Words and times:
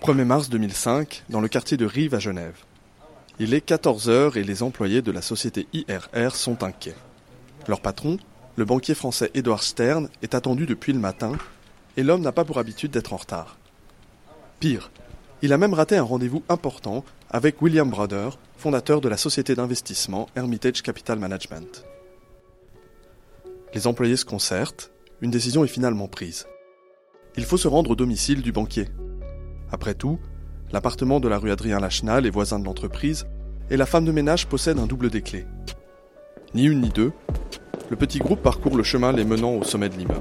1er 0.00 0.24
mars 0.24 0.48
2005, 0.48 1.24
dans 1.28 1.42
le 1.42 1.48
quartier 1.48 1.76
de 1.76 1.84
Rive 1.84 2.14
à 2.14 2.18
Genève. 2.18 2.56
Il 3.38 3.52
est 3.52 3.68
14h 3.68 4.38
et 4.38 4.44
les 4.44 4.62
employés 4.62 5.02
de 5.02 5.12
la 5.12 5.20
société 5.20 5.66
IRR 5.74 6.34
sont 6.34 6.64
inquiets. 6.64 6.94
Leur 7.68 7.82
patron, 7.82 8.16
le 8.56 8.64
banquier 8.64 8.94
français 8.94 9.30
Édouard 9.34 9.62
Stern, 9.62 10.08
est 10.22 10.34
attendu 10.34 10.64
depuis 10.64 10.94
le 10.94 10.98
matin 10.98 11.32
et 11.98 12.02
l'homme 12.02 12.22
n'a 12.22 12.32
pas 12.32 12.46
pour 12.46 12.58
habitude 12.58 12.92
d'être 12.92 13.12
en 13.12 13.18
retard. 13.18 13.58
Pire, 14.60 14.90
il 15.42 15.52
a 15.52 15.58
même 15.58 15.74
raté 15.74 15.98
un 15.98 16.02
rendez-vous 16.02 16.42
important 16.48 17.04
avec 17.28 17.60
William 17.60 17.90
Brother, 17.90 18.38
fondateur 18.56 19.02
de 19.02 19.10
la 19.10 19.18
société 19.18 19.54
d'investissement 19.54 20.30
Hermitage 20.36 20.82
Capital 20.82 21.18
Management. 21.18 21.85
Les 23.74 23.86
employés 23.86 24.16
se 24.16 24.24
concertent, 24.24 24.92
une 25.20 25.30
décision 25.30 25.64
est 25.64 25.68
finalement 25.68 26.08
prise. 26.08 26.46
Il 27.36 27.44
faut 27.44 27.56
se 27.56 27.68
rendre 27.68 27.90
au 27.90 27.96
domicile 27.96 28.42
du 28.42 28.52
banquier. 28.52 28.88
Après 29.70 29.94
tout, 29.94 30.18
l'appartement 30.72 31.20
de 31.20 31.28
la 31.28 31.38
rue 31.38 31.50
Adrien 31.50 31.80
Lachenal 31.80 32.26
est 32.26 32.30
voisin 32.30 32.58
de 32.58 32.64
l'entreprise 32.64 33.26
et 33.70 33.76
la 33.76 33.86
femme 33.86 34.04
de 34.04 34.12
ménage 34.12 34.46
possède 34.46 34.78
un 34.78 34.86
double 34.86 35.10
des. 35.10 35.22
Ni 36.54 36.64
une 36.64 36.80
ni 36.80 36.88
deux, 36.88 37.12
le 37.90 37.96
petit 37.96 38.18
groupe 38.18 38.42
parcourt 38.42 38.76
le 38.76 38.82
chemin 38.82 39.12
les 39.12 39.24
menant 39.24 39.54
au 39.54 39.64
sommet 39.64 39.88
de 39.88 39.96
l'immeuble. 39.96 40.20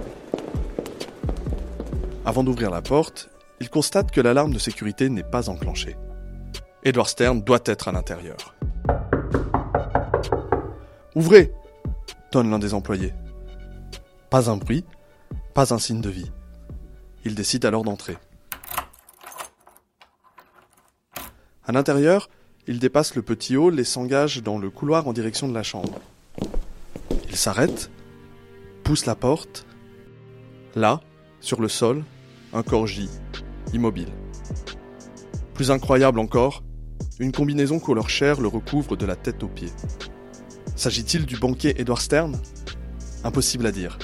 Avant 2.26 2.44
d'ouvrir 2.44 2.72
la 2.72 2.82
porte, 2.82 3.30
il 3.60 3.70
constate 3.70 4.12
que 4.12 4.22
l'alarme 4.22 4.54
de 4.54 4.60
sécurité 4.60 5.10
n'est 5.10 5.24
pas 5.24 5.50
enclenchée. 5.50 5.96
Edward 6.84 7.08
Stern 7.08 7.42
doit 7.42 7.64
être 7.66 7.88
à 7.88 7.92
l'intérieur. 7.92 8.56
Ouvrez 11.16 11.54
tonne 12.32 12.52
l'un 12.52 12.60
des 12.60 12.74
employés. 12.74 13.14
Pas 14.36 14.52
un 14.52 14.58
bruit, 14.58 14.84
pas 15.54 15.74
un 15.74 15.80
signe 15.80 16.02
de 16.02 16.10
vie. 16.10 16.30
Il 17.24 17.36
décide 17.36 17.64
alors 17.64 17.86
d'entrer. 17.86 18.18
À 21.66 21.72
l'intérieur, 21.72 22.30
il 22.68 22.80
dépasse 22.80 23.16
le 23.16 23.22
petit 23.22 23.56
hall 23.56 23.80
et 23.80 23.86
s'engage 23.86 24.44
dans 24.44 24.58
le 24.58 24.70
couloir 24.70 25.08
en 25.08 25.14
direction 25.14 25.48
de 25.48 25.54
la 25.54 25.64
chambre. 25.64 26.02
Il 27.30 27.38
s'arrête, 27.38 27.90
pousse 28.84 29.06
la 29.06 29.16
porte. 29.16 29.66
Là, 30.76 31.00
sur 31.40 31.62
le 31.62 31.70
sol, 31.70 32.04
un 32.52 32.62
corps 32.62 32.88
gît, 32.88 33.22
immobile. 33.72 34.12
Plus 35.54 35.72
incroyable 35.72 36.20
encore, 36.20 36.62
une 37.20 37.32
combinaison 37.32 37.80
couleur 37.80 38.10
chair 38.10 38.42
le 38.42 38.50
recouvre 38.50 38.98
de 38.98 39.06
la 39.06 39.16
tête 39.16 39.44
aux 39.44 39.48
pieds. 39.48 39.72
S'agit-il 40.76 41.26
du 41.26 41.38
banquier 41.38 41.80
Edward 41.80 42.02
Stern? 42.02 42.38
Impossible 43.24 43.66
à 43.66 43.72
dire. 43.72 43.98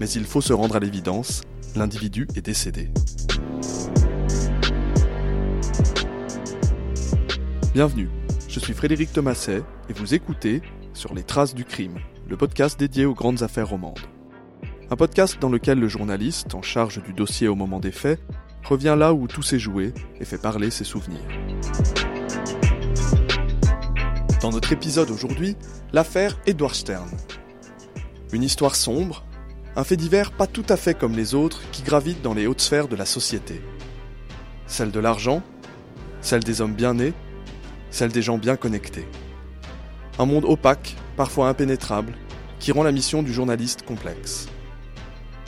Mais 0.00 0.10
il 0.10 0.24
faut 0.24 0.40
se 0.40 0.52
rendre 0.52 0.74
à 0.74 0.80
l'évidence, 0.80 1.42
l'individu 1.76 2.26
est 2.34 2.42
décédé. 2.42 2.90
Bienvenue, 7.72 8.08
je 8.48 8.58
suis 8.58 8.72
Frédéric 8.72 9.12
Thomaset 9.12 9.62
et 9.88 9.92
vous 9.92 10.14
écoutez 10.14 10.62
Sur 10.94 11.14
les 11.14 11.22
traces 11.22 11.54
du 11.54 11.64
crime, 11.64 11.98
le 12.28 12.36
podcast 12.36 12.78
dédié 12.78 13.04
aux 13.04 13.14
grandes 13.14 13.44
affaires 13.44 13.68
romandes. 13.68 14.00
Un 14.90 14.96
podcast 14.96 15.38
dans 15.40 15.48
lequel 15.48 15.78
le 15.78 15.88
journaliste, 15.88 16.54
en 16.54 16.62
charge 16.62 17.00
du 17.02 17.12
dossier 17.12 17.46
au 17.46 17.54
moment 17.54 17.78
des 17.78 17.92
faits, 17.92 18.20
revient 18.64 18.96
là 18.98 19.14
où 19.14 19.28
tout 19.28 19.42
s'est 19.42 19.58
joué 19.60 19.92
et 20.20 20.24
fait 20.24 20.38
parler 20.38 20.70
ses 20.70 20.84
souvenirs. 20.84 21.20
Dans 24.40 24.50
notre 24.50 24.72
épisode 24.72 25.10
aujourd'hui, 25.10 25.56
l'affaire 25.92 26.38
Edward 26.46 26.74
Stern. 26.74 27.08
Une 28.32 28.42
histoire 28.42 28.74
sombre, 28.74 29.24
un 29.76 29.84
fait 29.84 29.96
divers 29.96 30.30
pas 30.30 30.46
tout 30.46 30.64
à 30.68 30.76
fait 30.76 30.94
comme 30.94 31.16
les 31.16 31.34
autres 31.34 31.62
qui 31.72 31.82
gravitent 31.82 32.22
dans 32.22 32.34
les 32.34 32.46
hautes 32.46 32.60
sphères 32.60 32.88
de 32.88 32.96
la 32.96 33.06
société. 33.06 33.60
Celle 34.66 34.92
de 34.92 35.00
l'argent, 35.00 35.42
celle 36.20 36.44
des 36.44 36.60
hommes 36.60 36.74
bien 36.74 36.94
nés, 36.94 37.12
celle 37.90 38.12
des 38.12 38.22
gens 38.22 38.38
bien 38.38 38.56
connectés. 38.56 39.06
Un 40.18 40.26
monde 40.26 40.44
opaque, 40.44 40.96
parfois 41.16 41.48
impénétrable, 41.48 42.14
qui 42.60 42.72
rend 42.72 42.84
la 42.84 42.92
mission 42.92 43.22
du 43.22 43.32
journaliste 43.32 43.82
complexe. 43.82 44.48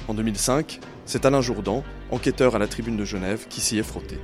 En 0.09 0.15
2005, 0.15 0.81
c'est 1.05 1.25
Alain 1.25 1.41
Jourdan, 1.41 1.85
enquêteur 2.11 2.57
à 2.57 2.59
la 2.59 2.67
tribune 2.67 2.97
de 2.97 3.05
Genève, 3.05 3.47
qui 3.49 3.61
s'y 3.61 3.79
est 3.79 3.85
frotté. 3.85 4.19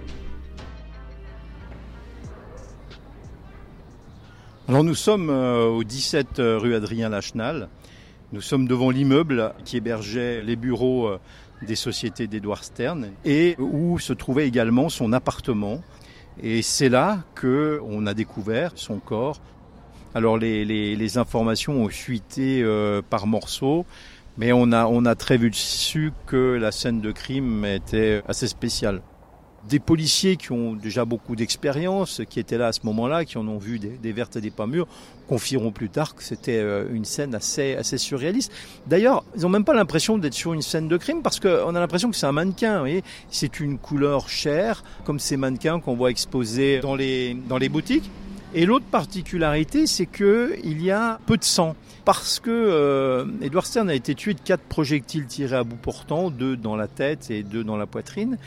Alors 4.68 4.84
nous 4.84 4.94
sommes 4.94 5.30
euh, 5.30 5.66
au 5.66 5.84
17 5.84 6.38
euh, 6.38 6.58
rue 6.58 6.74
Adrien 6.74 7.08
Lachenal. 7.08 7.68
Nous 8.32 8.40
sommes 8.40 8.66
devant 8.66 8.90
l'immeuble 8.90 9.52
qui 9.64 9.76
hébergeait 9.76 10.42
les 10.42 10.56
bureaux 10.56 11.06
euh, 11.06 11.20
des 11.66 11.76
sociétés 11.76 12.26
d'Edouard 12.26 12.64
Stern 12.64 13.10
et 13.24 13.56
où 13.58 13.98
se 13.98 14.12
trouvait 14.12 14.48
également 14.48 14.88
son 14.88 15.12
appartement. 15.12 15.82
Et 16.42 16.62
c'est 16.62 16.88
là 16.88 17.22
que 17.34 17.80
on 17.84 18.06
a 18.06 18.14
découvert 18.14 18.72
son 18.74 18.98
corps. 18.98 19.40
Alors 20.14 20.38
les, 20.38 21.18
informations 21.18 21.84
ont 21.84 21.88
fuité 21.88 22.64
par 23.10 23.26
morceaux. 23.26 23.84
Mais 24.38 24.52
on 24.52 24.72
a, 24.72 24.86
on 24.86 25.04
a 25.04 25.14
très 25.14 25.36
vite 25.36 25.54
su 25.54 26.12
que 26.26 26.56
la 26.58 26.72
scène 26.72 27.00
de 27.00 27.12
crime 27.12 27.66
était 27.66 28.22
assez 28.26 28.48
spéciale. 28.48 29.02
Des 29.68 29.78
policiers 29.78 30.36
qui 30.36 30.52
ont 30.52 30.74
déjà 30.74 31.04
beaucoup 31.04 31.36
d'expérience, 31.36 32.20
qui 32.28 32.40
étaient 32.40 32.58
là 32.58 32.68
à 32.68 32.72
ce 32.72 32.80
moment-là, 32.84 33.24
qui 33.24 33.38
en 33.38 33.46
ont 33.46 33.58
vu 33.58 33.78
des, 33.78 34.12
vertes 34.12 34.36
et 34.36 34.40
des 34.40 34.50
pas 34.50 34.66
mûres, 34.66 34.88
confieront 35.28 35.70
plus 35.70 35.88
tard 35.88 36.14
que 36.14 36.22
c'était 36.22 36.58
euh, 36.58 36.86
une 36.92 37.04
scène 37.04 37.34
assez, 37.34 37.74
assez 37.76 37.96
surréaliste. 37.96 38.52
D'ailleurs, 38.86 39.24
ils 39.36 39.42
n'ont 39.42 39.48
même 39.48 39.64
pas 39.64 39.74
l'impression 39.74 40.18
d'être 40.18 40.34
sur 40.34 40.52
une 40.52 40.62
scène 40.62 40.88
de 40.88 40.96
crime 40.96 41.22
parce 41.22 41.38
qu'on 41.38 41.74
a 41.74 41.80
l'impression 41.80 42.10
que 42.10 42.16
c'est 42.16 42.26
un 42.26 42.32
mannequin. 42.32 42.84
C'est 43.30 43.60
une 43.60 43.78
couleur 43.78 44.28
chère, 44.28 44.82
comme 45.04 45.20
ces 45.20 45.36
mannequins 45.36 45.80
qu'on 45.80 45.94
voit 45.94 46.10
exposés 46.10 46.80
dans 46.80 46.96
les, 46.96 47.34
dans 47.48 47.58
les 47.58 47.68
boutiques. 47.68 48.10
Et 48.54 48.66
l'autre 48.66 48.84
particularité, 48.84 49.86
c'est 49.86 50.06
que 50.06 50.56
il 50.62 50.82
y 50.82 50.90
a 50.90 51.18
peu 51.26 51.36
de 51.36 51.44
sang. 51.44 51.74
Parce 52.04 52.40
que 52.40 52.50
euh, 52.50 53.26
Edward 53.40 53.64
Stern 53.64 53.88
a 53.88 53.94
été 53.94 54.14
tué 54.14 54.34
de 54.34 54.40
quatre 54.40 54.64
projectiles 54.64 55.26
tirés 55.26 55.56
à 55.56 55.64
bout 55.64 55.76
portant, 55.76 56.30
deux 56.30 56.56
dans 56.56 56.74
la 56.74 56.88
tête 56.88 57.30
et 57.30 57.44
deux 57.44 57.62
dans 57.62 57.76
la 57.76 57.86
poitrine. 57.86 58.38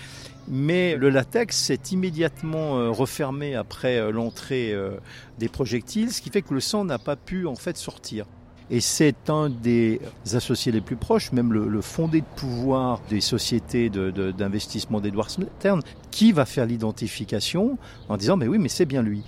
Mais 0.48 0.96
le 0.96 1.10
latex 1.10 1.58
s'est 1.58 1.80
immédiatement 1.92 2.78
euh, 2.78 2.92
refermé 2.92 3.56
après 3.56 3.98
euh, 3.98 4.12
l'entrée 4.12 4.72
euh, 4.72 4.98
des 5.40 5.50
projectiles, 5.50 6.12
ce 6.12 6.22
qui 6.22 6.30
fait 6.30 6.44
que 6.44 6.54
le 6.54 6.60
sang 6.60 6.86
n'a 6.86 7.00
pas 7.00 7.16
pu 7.16 7.48
en 7.48 7.56
fait 7.56 7.78
sortir. 7.78 8.28
Et 8.72 8.80
c'est 8.82 9.30
un 9.30 9.50
des 9.50 10.02
associés 10.34 10.72
les 10.72 10.82
plus 10.82 10.96
proches, 10.96 11.32
même 11.32 11.54
le, 11.54 11.68
le 11.68 11.82
fondé 11.82 12.22
de 12.22 12.26
pouvoir 12.36 13.02
des 13.10 13.22
sociétés 13.22 13.90
d'investissement 13.90 15.00
de, 15.00 15.06
d'Edward 15.06 15.30
Stern, 15.30 15.82
qui 16.12 16.32
va 16.32 16.46
faire 16.46 16.66
l'identification 16.66 17.78
en 18.10 18.18
disant 18.18 18.38
mais 18.38 18.48
oui 18.48 18.58
mais 18.58 18.70
c'est 18.70 18.86
bien 18.86 19.04
lui. 19.04 19.22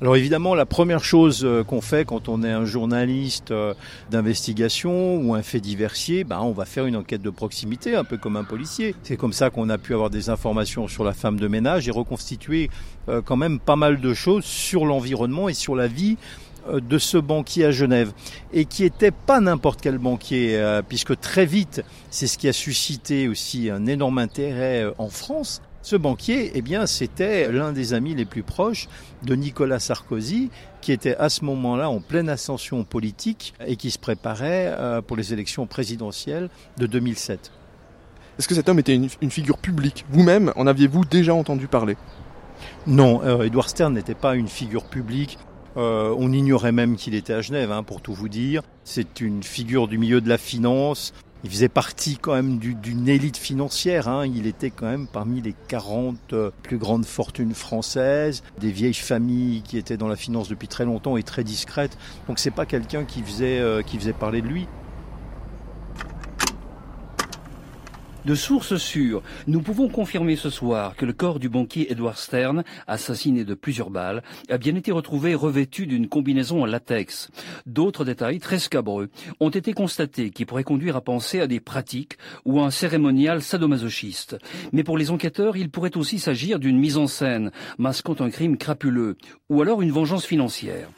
Alors 0.00 0.16
évidemment 0.16 0.54
la 0.54 0.66
première 0.66 1.02
chose 1.04 1.44
euh, 1.44 1.62
qu'on 1.62 1.80
fait 1.80 2.04
quand 2.04 2.28
on 2.28 2.42
est 2.42 2.50
un 2.50 2.64
journaliste 2.64 3.52
euh, 3.52 3.74
d'investigation 4.10 5.16
ou 5.16 5.34
un 5.34 5.42
fait 5.42 5.60
diversier, 5.60 6.24
ben 6.24 6.40
on 6.40 6.52
va 6.52 6.64
faire 6.64 6.86
une 6.86 6.96
enquête 6.96 7.22
de 7.22 7.30
proximité 7.30 7.94
un 7.94 8.04
peu 8.04 8.16
comme 8.16 8.36
un 8.36 8.44
policier. 8.44 8.94
C'est 9.02 9.16
comme 9.16 9.32
ça 9.32 9.50
qu'on 9.50 9.70
a 9.70 9.78
pu 9.78 9.94
avoir 9.94 10.10
des 10.10 10.30
informations 10.30 10.88
sur 10.88 11.04
la 11.04 11.12
femme 11.12 11.38
de 11.38 11.48
ménage 11.48 11.88
et 11.88 11.90
reconstituer 11.90 12.70
euh, 13.08 13.22
quand 13.22 13.36
même 13.36 13.58
pas 13.60 13.76
mal 13.76 14.00
de 14.00 14.14
choses 14.14 14.44
sur 14.44 14.84
l'environnement 14.84 15.48
et 15.48 15.54
sur 15.54 15.76
la 15.76 15.86
vie 15.86 16.16
de 16.72 16.98
ce 16.98 17.18
banquier 17.18 17.66
à 17.66 17.70
Genève 17.70 18.12
et 18.52 18.64
qui 18.64 18.84
était 18.84 19.10
pas 19.10 19.40
n'importe 19.40 19.80
quel 19.80 19.98
banquier 19.98 20.56
euh, 20.56 20.82
puisque 20.86 21.18
très 21.20 21.46
vite 21.46 21.82
c'est 22.10 22.26
ce 22.26 22.38
qui 22.38 22.48
a 22.48 22.52
suscité 22.52 23.28
aussi 23.28 23.70
un 23.70 23.86
énorme 23.86 24.18
intérêt 24.18 24.84
euh, 24.84 24.92
en 24.98 25.08
France. 25.08 25.62
Ce 25.82 25.96
banquier, 25.96 26.52
eh 26.54 26.62
bien, 26.62 26.86
c'était 26.86 27.52
l'un 27.52 27.72
des 27.72 27.92
amis 27.92 28.14
les 28.14 28.24
plus 28.24 28.42
proches 28.42 28.88
de 29.22 29.34
Nicolas 29.34 29.78
Sarkozy, 29.78 30.48
qui 30.80 30.92
était 30.92 31.14
à 31.16 31.28
ce 31.28 31.44
moment-là 31.44 31.90
en 31.90 32.00
pleine 32.00 32.30
ascension 32.30 32.84
politique 32.84 33.52
et 33.66 33.76
qui 33.76 33.90
se 33.90 33.98
préparait 33.98 34.74
pour 35.06 35.14
les 35.14 35.34
élections 35.34 35.66
présidentielles 35.66 36.48
de 36.78 36.86
2007. 36.86 37.52
Est-ce 38.38 38.48
que 38.48 38.54
cet 38.54 38.70
homme 38.70 38.78
était 38.78 38.94
une, 38.94 39.10
une 39.20 39.30
figure 39.30 39.58
publique? 39.58 40.06
Vous-même, 40.08 40.54
en 40.56 40.66
aviez-vous 40.66 41.04
déjà 41.04 41.34
entendu 41.34 41.68
parler? 41.68 41.98
Non, 42.86 43.22
euh, 43.24 43.42
Edward 43.42 43.68
Stern 43.68 43.94
n'était 43.94 44.14
pas 44.14 44.34
une 44.34 44.48
figure 44.48 44.84
publique. 44.84 45.38
Euh, 45.76 46.14
on 46.18 46.32
ignorait 46.32 46.72
même 46.72 46.96
qu'il 46.96 47.14
était 47.14 47.32
à 47.32 47.40
Genève, 47.40 47.72
hein, 47.72 47.82
pour 47.82 48.00
tout 48.00 48.14
vous 48.14 48.28
dire. 48.28 48.62
C'est 48.84 49.20
une 49.20 49.42
figure 49.42 49.88
du 49.88 49.98
milieu 49.98 50.20
de 50.20 50.28
la 50.28 50.38
finance. 50.38 51.12
Il 51.44 51.50
faisait 51.50 51.68
partie 51.68 52.16
quand 52.16 52.32
même 52.32 52.58
d'une 52.58 53.06
élite 53.06 53.36
financière. 53.36 54.08
Hein. 54.08 54.26
Il 54.26 54.46
était 54.46 54.70
quand 54.70 54.86
même 54.86 55.06
parmi 55.06 55.42
les 55.42 55.54
40 55.68 56.16
euh, 56.32 56.50
plus 56.62 56.78
grandes 56.78 57.04
fortunes 57.04 57.52
françaises, 57.52 58.42
des 58.58 58.70
vieilles 58.70 58.94
familles 58.94 59.60
qui 59.60 59.76
étaient 59.76 59.98
dans 59.98 60.08
la 60.08 60.16
finance 60.16 60.48
depuis 60.48 60.68
très 60.68 60.86
longtemps 60.86 61.18
et 61.18 61.22
très 61.22 61.44
discrètes. 61.44 61.98
Donc 62.28 62.38
c'est 62.38 62.50
pas 62.50 62.64
quelqu'un 62.64 63.04
qui 63.04 63.20
faisait 63.20 63.58
euh, 63.58 63.82
qui 63.82 63.98
faisait 63.98 64.14
parler 64.14 64.40
de 64.40 64.46
lui. 64.46 64.66
De 68.24 68.34
sources 68.34 68.76
sûres, 68.76 69.22
nous 69.46 69.60
pouvons 69.60 69.88
confirmer 69.88 70.36
ce 70.36 70.48
soir 70.48 70.96
que 70.96 71.04
le 71.04 71.12
corps 71.12 71.38
du 71.38 71.50
banquier 71.50 71.92
Edward 71.92 72.16
Stern, 72.16 72.64
assassiné 72.86 73.44
de 73.44 73.52
plusieurs 73.52 73.90
balles, 73.90 74.22
a 74.48 74.56
bien 74.56 74.74
été 74.76 74.92
retrouvé 74.92 75.34
revêtu 75.34 75.86
d'une 75.86 76.08
combinaison 76.08 76.62
en 76.62 76.66
latex. 76.66 77.30
D'autres 77.66 78.06
détails 78.06 78.40
très 78.40 78.58
scabreux 78.58 79.10
ont 79.40 79.50
été 79.50 79.74
constatés 79.74 80.30
qui 80.30 80.46
pourraient 80.46 80.64
conduire 80.64 80.96
à 80.96 81.02
penser 81.02 81.40
à 81.40 81.46
des 81.46 81.60
pratiques 81.60 82.16
ou 82.46 82.60
à 82.60 82.64
un 82.64 82.70
cérémonial 82.70 83.42
sadomasochiste. 83.42 84.38
Mais 84.72 84.84
pour 84.84 84.96
les 84.96 85.10
enquêteurs, 85.10 85.58
il 85.58 85.68
pourrait 85.68 85.98
aussi 85.98 86.18
s'agir 86.18 86.58
d'une 86.58 86.78
mise 86.78 86.96
en 86.96 87.06
scène 87.06 87.50
masquant 87.76 88.16
un 88.20 88.30
crime 88.30 88.56
crapuleux 88.56 89.18
ou 89.50 89.60
alors 89.60 89.82
une 89.82 89.92
vengeance 89.92 90.24
financière. 90.24 90.88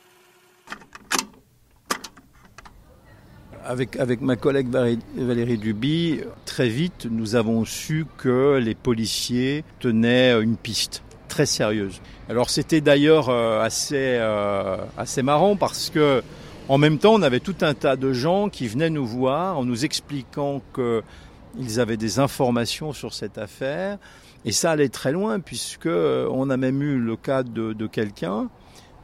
Avec, 3.69 4.21
ma 4.21 4.37
collègue 4.37 4.69
Valérie 5.17 5.59
Duby, 5.59 6.21
très 6.45 6.69
vite, 6.69 7.09
nous 7.11 7.35
avons 7.35 7.65
su 7.65 8.07
que 8.17 8.59
les 8.63 8.77
policiers 8.77 9.65
tenaient 9.81 10.41
une 10.41 10.57
piste 10.57 11.03
très 11.27 11.47
sérieuse. 11.47 12.01
Alors 12.29 12.49
c'était 12.49 12.81
d'ailleurs 12.81 13.29
euh, 13.29 13.61
assez, 13.61 14.19
euh, 14.21 14.77
assez 14.97 15.23
marrant 15.23 15.57
parce 15.57 15.91
que 15.91 16.23
en 16.69 16.79
même 16.79 16.99
temps, 16.99 17.15
on 17.15 17.23
avait 17.23 17.41
tout 17.41 17.57
un 17.63 17.75
tas 17.75 17.97
de 17.97 18.13
gens 18.13 18.49
qui 18.49 18.69
venaient 18.69 18.91
nous 18.91 19.07
voir 19.07 19.59
en 19.59 19.65
nous 19.65 19.85
expliquant 19.85 20.63
qu'ils 20.73 21.81
avaient 21.81 21.97
des 21.97 22.21
informations 22.21 22.93
sur 22.93 23.15
cette 23.15 23.37
affaire. 23.37 23.99
Et 24.45 24.53
ça 24.53 24.71
allait 24.71 24.91
très 24.91 25.11
loin 25.11 25.41
puisque 25.41 25.87
euh, 25.87 26.29
on 26.31 26.51
a 26.51 26.57
même 26.57 26.83
eu 26.83 26.99
le 26.99 27.17
cas 27.17 27.43
de 27.43 27.87
quelqu'un 27.89 28.49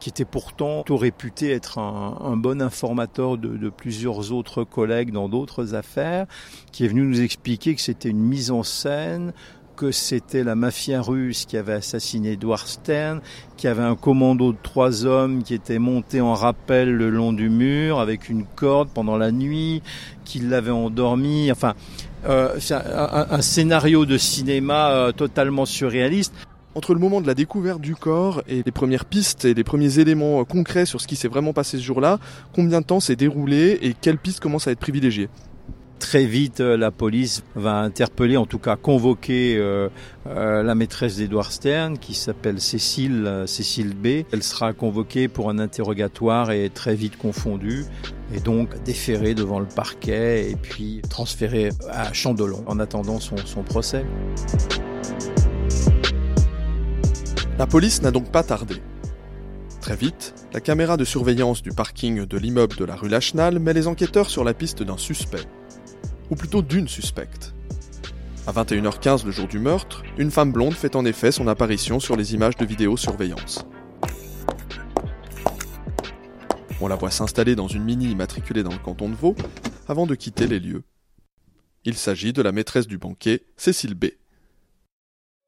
qui 0.03 0.09
était 0.09 0.25
pourtant 0.25 0.83
tout 0.83 0.97
réputé 0.97 1.53
être 1.53 1.79
un, 1.79 2.37
bon 2.37 2.61
informateur 2.61 3.39
de, 3.39 3.71
plusieurs 3.71 4.33
autres 4.33 4.65
collègues 4.65 5.13
dans 5.13 5.29
d'autres 5.29 5.77
affaires, 5.77 6.27
qui 6.73 6.85
est 6.85 6.89
venu 6.89 7.03
nous 7.03 7.21
expliquer 7.21 7.77
que 7.77 7.81
c'était 7.81 8.09
une 8.09 8.19
mise 8.19 8.51
en 8.51 8.65
scène, 8.65 9.33
que 9.77 9.93
c'était 9.93 10.43
la 10.43 10.57
mafia 10.57 11.01
russe 11.01 11.45
qui 11.45 11.57
avait 11.57 11.75
assassiné 11.75 12.33
Edward 12.33 12.67
Stern, 12.67 13.21
qui 13.57 13.69
avait 13.69 13.85
un 13.85 13.95
commando 13.95 14.51
de 14.51 14.59
trois 14.61 15.07
hommes 15.07 15.45
qui 15.45 15.55
était 15.55 15.79
monté 15.79 16.21
en 16.21 16.35
rappel 16.35 16.93
le 16.93 17.09
long 17.09 17.33
du 17.33 17.49
mur 17.49 18.01
avec 18.01 18.29
une 18.29 18.45
corde 18.45 18.89
pendant 18.93 19.17
la 19.17 19.31
nuit, 19.31 19.83
qui 20.25 20.41
l'avait 20.41 20.73
endormi. 20.73 21.53
Enfin, 21.53 21.75
euh, 22.25 22.59
un, 22.71 23.41
scénario 23.41 24.05
de 24.05 24.19
cinéma 24.19 24.91
euh, 24.91 25.13
totalement 25.13 25.65
surréaliste. 25.65 26.35
Entre 26.75 26.95
le 26.95 27.01
moment 27.01 27.21
de 27.21 27.27
la 27.27 27.35
découverte 27.35 27.83
du 27.83 27.95
corps 27.95 28.43
et 28.49 28.63
les 28.65 28.73
premières 28.73 29.05
pistes 29.05 29.45
et 29.45 29.53
les 29.53 29.65
premiers 29.65 29.99
éléments 29.99 30.41
euh, 30.41 30.45
concrets 30.45 30.87
sur 30.87 31.03
ce 31.03 31.07
qui 31.07 31.17
s'est 31.17 31.29
vraiment 31.29 31.53
passé 31.53 31.77
ce 31.77 31.83
jour-là, 31.83 32.19
combien 32.55 32.81
de 32.81 32.87
temps 32.87 33.01
s'est 33.01 33.17
déroulé 33.17 33.79
et 33.83 33.93
quelles 33.93 34.17
pistes 34.17 34.41
commencent 34.41 34.69
à 34.69 34.71
être 34.71 34.79
privilégiées? 34.79 35.29
Très 35.99 36.25
vite, 36.25 36.61
euh, 36.61 36.79
la 36.79 36.91
police 36.91 37.45
va 37.55 37.81
interpeller, 37.81 38.39
en 38.39 38.47
tout 38.47 38.59
cas 38.59 38.77
convoquer 38.77 39.59
euh, 39.59 39.91
la 40.25 40.75
maîtresse 40.75 41.19
d'Edouard 41.19 41.53
Stern, 41.53 41.99
qui 41.99 42.15
s'appelle 42.15 42.59
Cécile, 42.59 43.45
Cécile 43.47 43.95
B. 43.95 44.25
Elle 44.33 44.43
sera 44.43 44.73
convoquée 44.73 45.29
pour 45.29 45.51
un 45.51 45.59
interrogatoire 45.59 46.53
et 46.53 46.71
très 46.71 46.95
vite 46.95 47.19
confondue, 47.19 47.85
et 48.35 48.41
donc 48.41 48.83
déférée 48.83 49.35
devant 49.35 49.61
le 49.61 49.67
parquet 49.67 50.51
et 50.51 50.57
puis 50.57 51.03
transférée 51.09 51.69
à 51.91 52.15
Chandelon 52.15 52.65
en 52.67 52.81
attendant 52.81 53.21
son, 53.21 53.37
son 53.37 53.63
procès. 53.63 54.07
La 57.63 57.69
police 57.69 58.03
n'a 58.03 58.11
donc 58.11 58.33
pas 58.33 58.43
tardé. 58.43 58.83
Très 59.81 59.95
vite, 59.95 60.35
la 60.53 60.61
caméra 60.61 60.97
de 60.97 61.05
surveillance 61.05 61.63
du 61.63 61.71
parking 61.71 62.27
de 62.27 62.37
l'immeuble 62.37 62.75
de 62.75 62.85
la 62.85 62.97
rue 62.97 63.09
Lachenal 63.09 63.61
met 63.61 63.73
les 63.73 63.87
enquêteurs 63.87 64.31
sur 64.31 64.43
la 64.43 64.53
piste 64.53 64.83
d'un 64.83 64.99
suspect. 64.99 65.47
Ou 66.31 66.35
plutôt 66.35 66.61
d'une 66.61 66.89
suspecte. 66.89 67.55
À 68.49 68.53
21h15 68.53 69.25
le 69.25 69.31
jour 69.31 69.47
du 69.47 69.61
meurtre, 69.61 70.03
une 70.19 70.33
femme 70.33 70.51
blonde 70.51 70.75
fait 70.75 70.97
en 70.97 71.05
effet 71.05 71.31
son 71.31 71.47
apparition 71.47 72.01
sur 72.01 72.17
les 72.17 72.35
images 72.35 72.57
de 72.57 72.67
vidéosurveillance. 72.67 73.65
On 76.81 76.89
la 76.89 76.97
voit 76.97 77.13
s'installer 77.13 77.55
dans 77.55 77.69
une 77.69 77.85
mini 77.85 78.11
immatriculée 78.11 78.65
dans 78.65 78.73
le 78.73 78.79
canton 78.79 79.09
de 79.09 79.15
Vaud 79.15 79.37
avant 79.87 80.07
de 80.07 80.17
quitter 80.17 80.49
les 80.49 80.59
lieux. 80.59 80.83
Il 81.85 81.95
s'agit 81.95 82.33
de 82.33 82.43
la 82.43 82.51
maîtresse 82.51 82.89
du 82.89 82.99
banquet, 82.99 83.45
Cécile 83.57 83.95
B. 83.95 84.07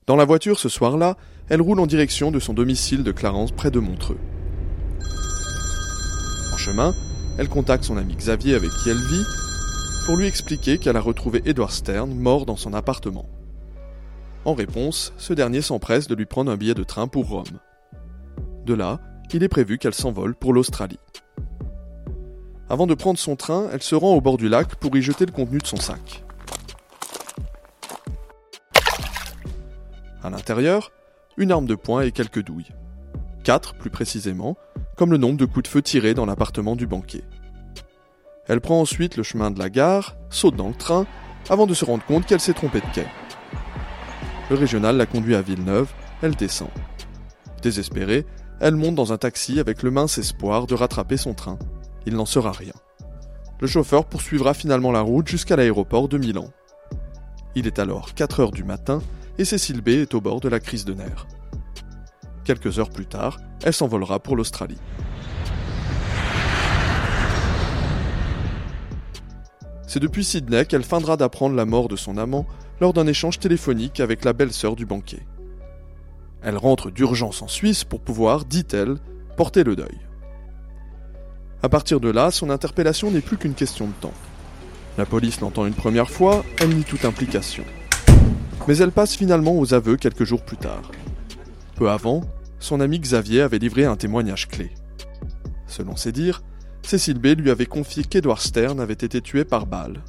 Dans 0.06 0.16
la 0.16 0.26
voiture 0.26 0.58
ce 0.58 0.68
soir-là, 0.68 1.16
elle 1.48 1.62
roule 1.62 1.80
en 1.80 1.86
direction 1.86 2.30
de 2.30 2.38
son 2.38 2.52
domicile 2.52 3.04
de 3.04 3.12
Clarence 3.12 3.52
près 3.52 3.70
de 3.70 3.78
Montreux. 3.78 4.18
En 6.52 6.58
chemin, 6.58 6.94
elle 7.38 7.48
contacte 7.48 7.84
son 7.84 7.96
ami 7.96 8.14
Xavier 8.14 8.54
avec 8.54 8.70
qui 8.70 8.90
elle 8.90 9.02
vit 9.02 9.24
pour 10.04 10.16
lui 10.16 10.26
expliquer 10.26 10.76
qu'elle 10.76 10.98
a 10.98 11.00
retrouvé 11.00 11.42
Edward 11.46 11.70
Stern 11.70 12.14
mort 12.14 12.44
dans 12.44 12.56
son 12.56 12.74
appartement. 12.74 13.24
En 14.44 14.52
réponse, 14.52 15.14
ce 15.16 15.32
dernier 15.32 15.62
s'empresse 15.62 16.06
de 16.06 16.14
lui 16.14 16.26
prendre 16.26 16.50
un 16.50 16.56
billet 16.56 16.74
de 16.74 16.84
train 16.84 17.08
pour 17.08 17.26
Rome. 17.28 17.60
De 18.66 18.74
là, 18.74 19.00
il 19.32 19.42
est 19.42 19.48
prévu 19.48 19.78
qu'elle 19.78 19.94
s'envole 19.94 20.34
pour 20.34 20.52
l'Australie. 20.52 21.00
Avant 22.68 22.86
de 22.86 22.94
prendre 22.94 23.18
son 23.18 23.36
train, 23.36 23.68
elle 23.72 23.82
se 23.82 23.94
rend 23.94 24.14
au 24.14 24.20
bord 24.20 24.36
du 24.36 24.48
lac 24.48 24.76
pour 24.76 24.94
y 24.96 25.02
jeter 25.02 25.26
le 25.26 25.32
contenu 25.32 25.58
de 25.58 25.66
son 25.66 25.76
sac. 25.76 26.23
À 30.24 30.30
l'intérieur, 30.30 30.90
une 31.36 31.52
arme 31.52 31.66
de 31.66 31.74
poing 31.74 32.00
et 32.00 32.10
quelques 32.10 32.42
douilles. 32.42 32.70
Quatre, 33.44 33.74
plus 33.74 33.90
précisément, 33.90 34.56
comme 34.96 35.12
le 35.12 35.18
nombre 35.18 35.36
de 35.36 35.44
coups 35.44 35.64
de 35.64 35.68
feu 35.68 35.82
tirés 35.82 36.14
dans 36.14 36.24
l'appartement 36.24 36.76
du 36.76 36.86
banquier. 36.86 37.24
Elle 38.46 38.62
prend 38.62 38.80
ensuite 38.80 39.18
le 39.18 39.22
chemin 39.22 39.50
de 39.50 39.58
la 39.58 39.68
gare, 39.68 40.16
saute 40.30 40.56
dans 40.56 40.68
le 40.68 40.74
train, 40.74 41.06
avant 41.50 41.66
de 41.66 41.74
se 41.74 41.84
rendre 41.84 42.06
compte 42.06 42.24
qu'elle 42.24 42.40
s'est 42.40 42.54
trompée 42.54 42.80
de 42.80 42.86
quai. 42.94 43.04
Le 44.48 44.56
régional 44.56 44.96
la 44.96 45.04
conduit 45.04 45.34
à 45.34 45.42
Villeneuve, 45.42 45.92
elle 46.22 46.34
descend. 46.34 46.70
Désespérée, 47.60 48.24
elle 48.60 48.76
monte 48.76 48.94
dans 48.94 49.12
un 49.12 49.18
taxi 49.18 49.60
avec 49.60 49.82
le 49.82 49.90
mince 49.90 50.16
espoir 50.16 50.66
de 50.66 50.74
rattraper 50.74 51.18
son 51.18 51.34
train. 51.34 51.58
Il 52.06 52.14
n'en 52.14 52.24
sera 52.24 52.52
rien. 52.52 52.72
Le 53.60 53.66
chauffeur 53.66 54.06
poursuivra 54.06 54.54
finalement 54.54 54.90
la 54.90 55.02
route 55.02 55.28
jusqu'à 55.28 55.56
l'aéroport 55.56 56.08
de 56.08 56.16
Milan. 56.16 56.48
Il 57.54 57.66
est 57.66 57.78
alors 57.78 58.14
4 58.14 58.40
heures 58.40 58.52
du 58.52 58.64
matin 58.64 59.02
et 59.38 59.44
Cécile 59.44 59.80
B 59.80 59.88
est 59.88 60.14
au 60.14 60.20
bord 60.20 60.40
de 60.40 60.48
la 60.48 60.60
crise 60.60 60.84
de 60.84 60.94
nerfs. 60.94 61.26
Quelques 62.44 62.78
heures 62.78 62.90
plus 62.90 63.06
tard, 63.06 63.38
elle 63.64 63.72
s'envolera 63.72 64.20
pour 64.20 64.36
l'Australie. 64.36 64.78
C'est 69.86 70.00
depuis 70.00 70.24
Sydney 70.24 70.66
qu'elle 70.66 70.82
feindra 70.82 71.16
d'apprendre 71.16 71.54
la 71.54 71.64
mort 71.64 71.88
de 71.88 71.96
son 71.96 72.18
amant 72.18 72.46
lors 72.80 72.92
d'un 72.92 73.06
échange 73.06 73.38
téléphonique 73.38 74.00
avec 74.00 74.24
la 74.24 74.32
belle-sœur 74.32 74.76
du 74.76 74.86
banquier. 74.86 75.22
Elle 76.42 76.58
rentre 76.58 76.90
d'urgence 76.90 77.42
en 77.42 77.48
Suisse 77.48 77.84
pour 77.84 78.00
pouvoir, 78.00 78.44
dit-elle, 78.44 78.96
porter 79.36 79.64
le 79.64 79.76
deuil. 79.76 79.98
À 81.62 81.68
partir 81.68 82.00
de 82.00 82.10
là, 82.10 82.30
son 82.30 82.50
interpellation 82.50 83.10
n'est 83.10 83.20
plus 83.20 83.38
qu'une 83.38 83.54
question 83.54 83.86
de 83.86 83.92
temps. 84.00 84.12
La 84.98 85.06
police 85.06 85.40
l'entend 85.40 85.64
une 85.64 85.74
première 85.74 86.10
fois, 86.10 86.44
elle 86.58 86.76
nie 86.76 86.84
toute 86.84 87.04
implication. 87.04 87.64
Mais 88.66 88.76
elle 88.78 88.92
passe 88.92 89.16
finalement 89.16 89.58
aux 89.58 89.74
aveux 89.74 89.96
quelques 89.96 90.24
jours 90.24 90.44
plus 90.44 90.56
tard. 90.56 90.90
Peu 91.76 91.90
avant, 91.90 92.22
son 92.58 92.80
ami 92.80 92.98
Xavier 92.98 93.42
avait 93.42 93.58
livré 93.58 93.84
un 93.84 93.96
témoignage 93.96 94.48
clé. 94.48 94.70
Selon 95.66 95.96
ses 95.96 96.12
dires, 96.12 96.42
Cécile 96.82 97.18
B 97.18 97.38
lui 97.38 97.50
avait 97.50 97.66
confié 97.66 98.04
qu'Edward 98.04 98.40
Stern 98.40 98.78
avait 98.78 98.92
été 98.92 99.20
tué 99.20 99.44
par 99.44 99.66
balle. 99.66 100.02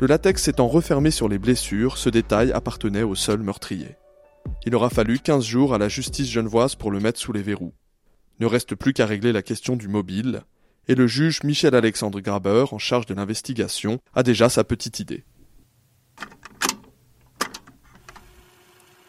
Le 0.00 0.06
latex 0.06 0.42
s'étant 0.42 0.66
refermé 0.66 1.10
sur 1.10 1.28
les 1.28 1.38
blessures, 1.38 1.98
ce 1.98 2.08
détail 2.08 2.50
appartenait 2.50 3.02
au 3.02 3.14
seul 3.14 3.40
meurtrier. 3.40 3.96
Il 4.66 4.74
aura 4.74 4.90
fallu 4.90 5.18
15 5.18 5.44
jours 5.44 5.74
à 5.74 5.78
la 5.78 5.88
justice 5.88 6.30
genevoise 6.30 6.74
pour 6.74 6.90
le 6.90 6.98
mettre 6.98 7.20
sous 7.20 7.32
les 7.32 7.42
verrous. 7.42 7.74
Ne 8.40 8.46
reste 8.46 8.74
plus 8.74 8.92
qu'à 8.92 9.06
régler 9.06 9.32
la 9.32 9.42
question 9.42 9.76
du 9.76 9.88
mobile, 9.88 10.42
et 10.88 10.94
le 10.94 11.06
juge 11.06 11.44
Michel-Alexandre 11.44 12.20
Graber, 12.20 12.64
en 12.72 12.78
charge 12.78 13.06
de 13.06 13.14
l'investigation, 13.14 14.00
a 14.14 14.22
déjà 14.22 14.48
sa 14.48 14.64
petite 14.64 14.98
idée. 14.98 15.24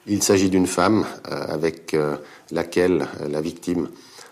Il 0.06 0.22
s'agit 0.22 0.50
d'une 0.50 0.68
femme 0.68 1.06
euh, 1.32 1.46
avec 1.48 1.94
euh, 1.94 2.18
laquelle 2.52 3.08
euh, 3.22 3.30
la 3.30 3.42
victime 3.42 3.90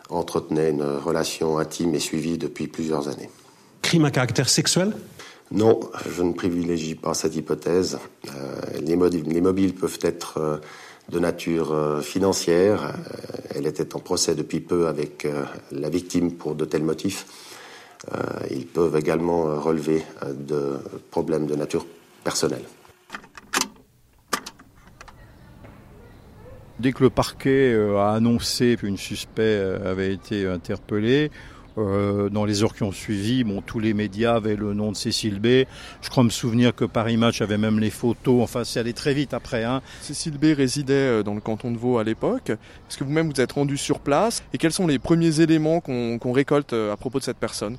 entretenait 0.10 0.72
une 0.72 0.84
relation 0.84 1.58
intime 1.58 1.96
et 1.96 2.00
suivie 2.00 2.38
depuis 2.38 2.68
plusieurs 2.68 3.08
années. 3.08 3.30
Crime 3.82 4.06
à 4.06 4.12
caractère 4.12 4.50
sexuel? 4.50 4.94
Non, 5.52 5.80
je 6.10 6.24
ne 6.24 6.34
privilégie 6.34 6.96
pas 6.96 7.14
cette 7.14 7.36
hypothèse. 7.36 8.00
Les 8.82 8.96
mobiles 8.96 9.74
peuvent 9.74 10.00
être 10.02 10.62
de 11.10 11.20
nature 11.20 12.00
financière. 12.02 12.94
Elle 13.54 13.68
était 13.68 13.94
en 13.96 14.00
procès 14.00 14.34
depuis 14.34 14.62
peu 14.62 14.88
avec 14.88 15.28
la 15.72 15.90
victime 15.90 16.34
pour 16.34 16.56
de 16.56 16.64
tels 16.64 16.84
motifs. 16.84 17.26
Ils 18.50 18.66
peuvent 18.66 18.96
également 18.96 19.60
relever 19.60 20.06
de 20.26 20.80
problèmes 21.10 21.48
de 21.48 21.56
nature 21.56 21.86
personnelle. 22.24 22.64
Dès 26.82 26.94
que 26.94 27.04
le 27.04 27.12
parquet 27.12 27.74
euh, 27.74 28.00
a 28.00 28.14
annoncé 28.14 28.76
qu'une 28.76 28.98
suspect 28.98 29.44
euh, 29.44 29.92
avait 29.92 30.14
été 30.14 30.48
interpellée, 30.48 31.30
Euh, 31.78 32.28
dans 32.28 32.44
les 32.44 32.64
heures 32.64 32.76
qui 32.76 32.84
ont 32.84 32.92
suivi, 32.92 33.46
bon, 33.46 33.62
tous 33.62 33.80
les 33.80 33.94
médias 33.94 34.36
avaient 34.36 34.58
le 34.58 34.74
nom 34.74 34.92
de 34.92 34.98
Cécile 34.98 35.40
B. 35.40 35.66
Je 36.02 36.10
crois 36.10 36.26
me 36.26 36.30
souvenir 36.30 36.76
que 36.76 36.84
Paris 36.84 37.16
Match 37.16 37.42
avait 37.42 37.58
même 37.58 37.80
les 37.80 37.90
photos. 37.90 38.44
Enfin, 38.44 38.66
c'est 38.66 38.82
allé 38.82 38.92
très 38.92 39.14
vite 39.14 39.34
après. 39.34 39.64
Hein. 39.64 39.82
Cécile 40.02 40.38
B 40.38 40.48
résidait 40.54 41.24
dans 41.24 41.34
le 41.34 41.40
canton 41.40 41.72
de 41.72 41.78
Vaud 41.78 41.98
à 41.98 42.04
l'époque. 42.04 42.50
Est-ce 42.50 42.98
que 42.98 43.06
vous-même 43.06 43.32
vous 43.32 43.40
êtes 43.40 43.54
rendu 43.54 43.78
sur 43.78 44.00
place? 44.00 44.44
Et 44.54 44.58
quels 44.58 44.74
sont 44.74 44.86
les 44.86 45.00
premiers 45.00 45.40
éléments 45.40 45.80
qu'on 45.80 46.32
récolte 46.34 46.74
à 46.74 46.98
propos 46.98 47.20
de 47.20 47.24
cette 47.24 47.40
personne? 47.40 47.78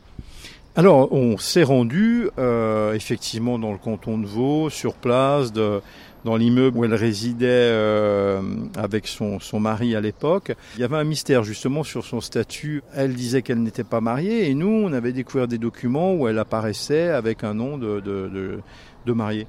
Alors, 0.75 1.13
on 1.13 1.37
s'est 1.37 1.63
rendu 1.63 2.31
euh, 2.39 2.95
effectivement 2.95 3.59
dans 3.59 3.73
le 3.73 3.79
canton 3.79 4.17
de 4.17 4.27
Vaud, 4.27 4.71
sur 4.71 4.95
place, 4.95 5.53
de, 5.53 5.83
dans 6.25 6.37
l'immeuble 6.37 6.79
où 6.79 6.85
elle 6.85 6.95
résidait 6.95 7.47
euh, 7.49 8.41
avec 8.77 9.07
son, 9.07 9.41
son 9.41 9.61
mari 9.61 9.97
à 9.97 10.01
l'époque. 10.01 10.55
Il 10.77 10.81
y 10.81 10.85
avait 10.85 10.97
un 10.97 11.05
mystère 11.05 11.45
justement 11.45 11.83
sur 11.83 12.05
son 12.05 12.21
statut. 12.21 12.83
Elle 12.95 13.15
disait 13.15 13.43
qu'elle 13.43 13.63
n'était 13.63 13.85
pas 13.85 14.01
mariée 14.01 14.49
et 14.49 14.55
nous, 14.55 14.69
on 14.69 14.93
avait 14.93 15.13
découvert 15.13 15.49
des 15.49 15.59
documents 15.59 16.15
où 16.15 16.29
elle 16.29 16.39
apparaissait 16.39 17.09
avec 17.09 17.45
un 17.45 17.55
nom 17.55 17.79
de, 17.79 18.01
de, 18.01 18.29
de, 18.29 18.61
de 19.07 19.13
mariée. 19.13 19.47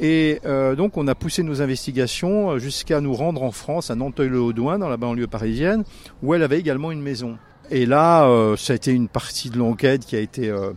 Et 0.00 0.40
euh, 0.44 0.74
donc 0.74 0.96
on 0.96 1.06
a 1.06 1.14
poussé 1.14 1.42
nos 1.42 1.62
investigations 1.62 2.58
jusqu'à 2.58 3.00
nous 3.00 3.14
rendre 3.14 3.42
en 3.42 3.52
France, 3.52 3.90
à 3.90 3.94
Nanteuil-le-Haudouin, 3.94 4.78
dans 4.78 4.88
la 4.88 4.96
banlieue 4.96 5.26
parisienne, 5.26 5.84
où 6.22 6.34
elle 6.34 6.42
avait 6.42 6.58
également 6.58 6.92
une 6.92 7.02
maison. 7.02 7.36
Et 7.70 7.86
là, 7.86 8.26
euh, 8.26 8.56
ça 8.56 8.72
a 8.72 8.76
été 8.76 8.92
une 8.92 9.08
partie 9.08 9.50
de 9.50 9.58
l'enquête 9.58 10.04
qui 10.04 10.16
a 10.16 10.20
été 10.20 10.50
euh, 10.50 10.72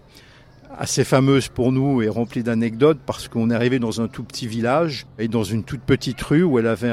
assez 0.78 1.04
fameuse 1.04 1.48
pour 1.48 1.72
nous 1.72 2.02
et 2.02 2.10
remplie 2.10 2.44
d'anecdotes 2.44 3.00
parce 3.06 3.28
qu'on 3.28 3.50
est 3.50 3.56
arrivé 3.56 3.80
dans 3.80 4.02
un 4.02 4.08
tout 4.08 4.24
petit 4.24 4.48
village 4.48 5.06
et 5.20 5.28
dans 5.28 5.44
une 5.44 5.64
toute 5.64 5.82
petite 5.82 6.22
rue 6.22 6.44
où 6.44 6.60
elle 6.60 6.68
avait 6.68 6.92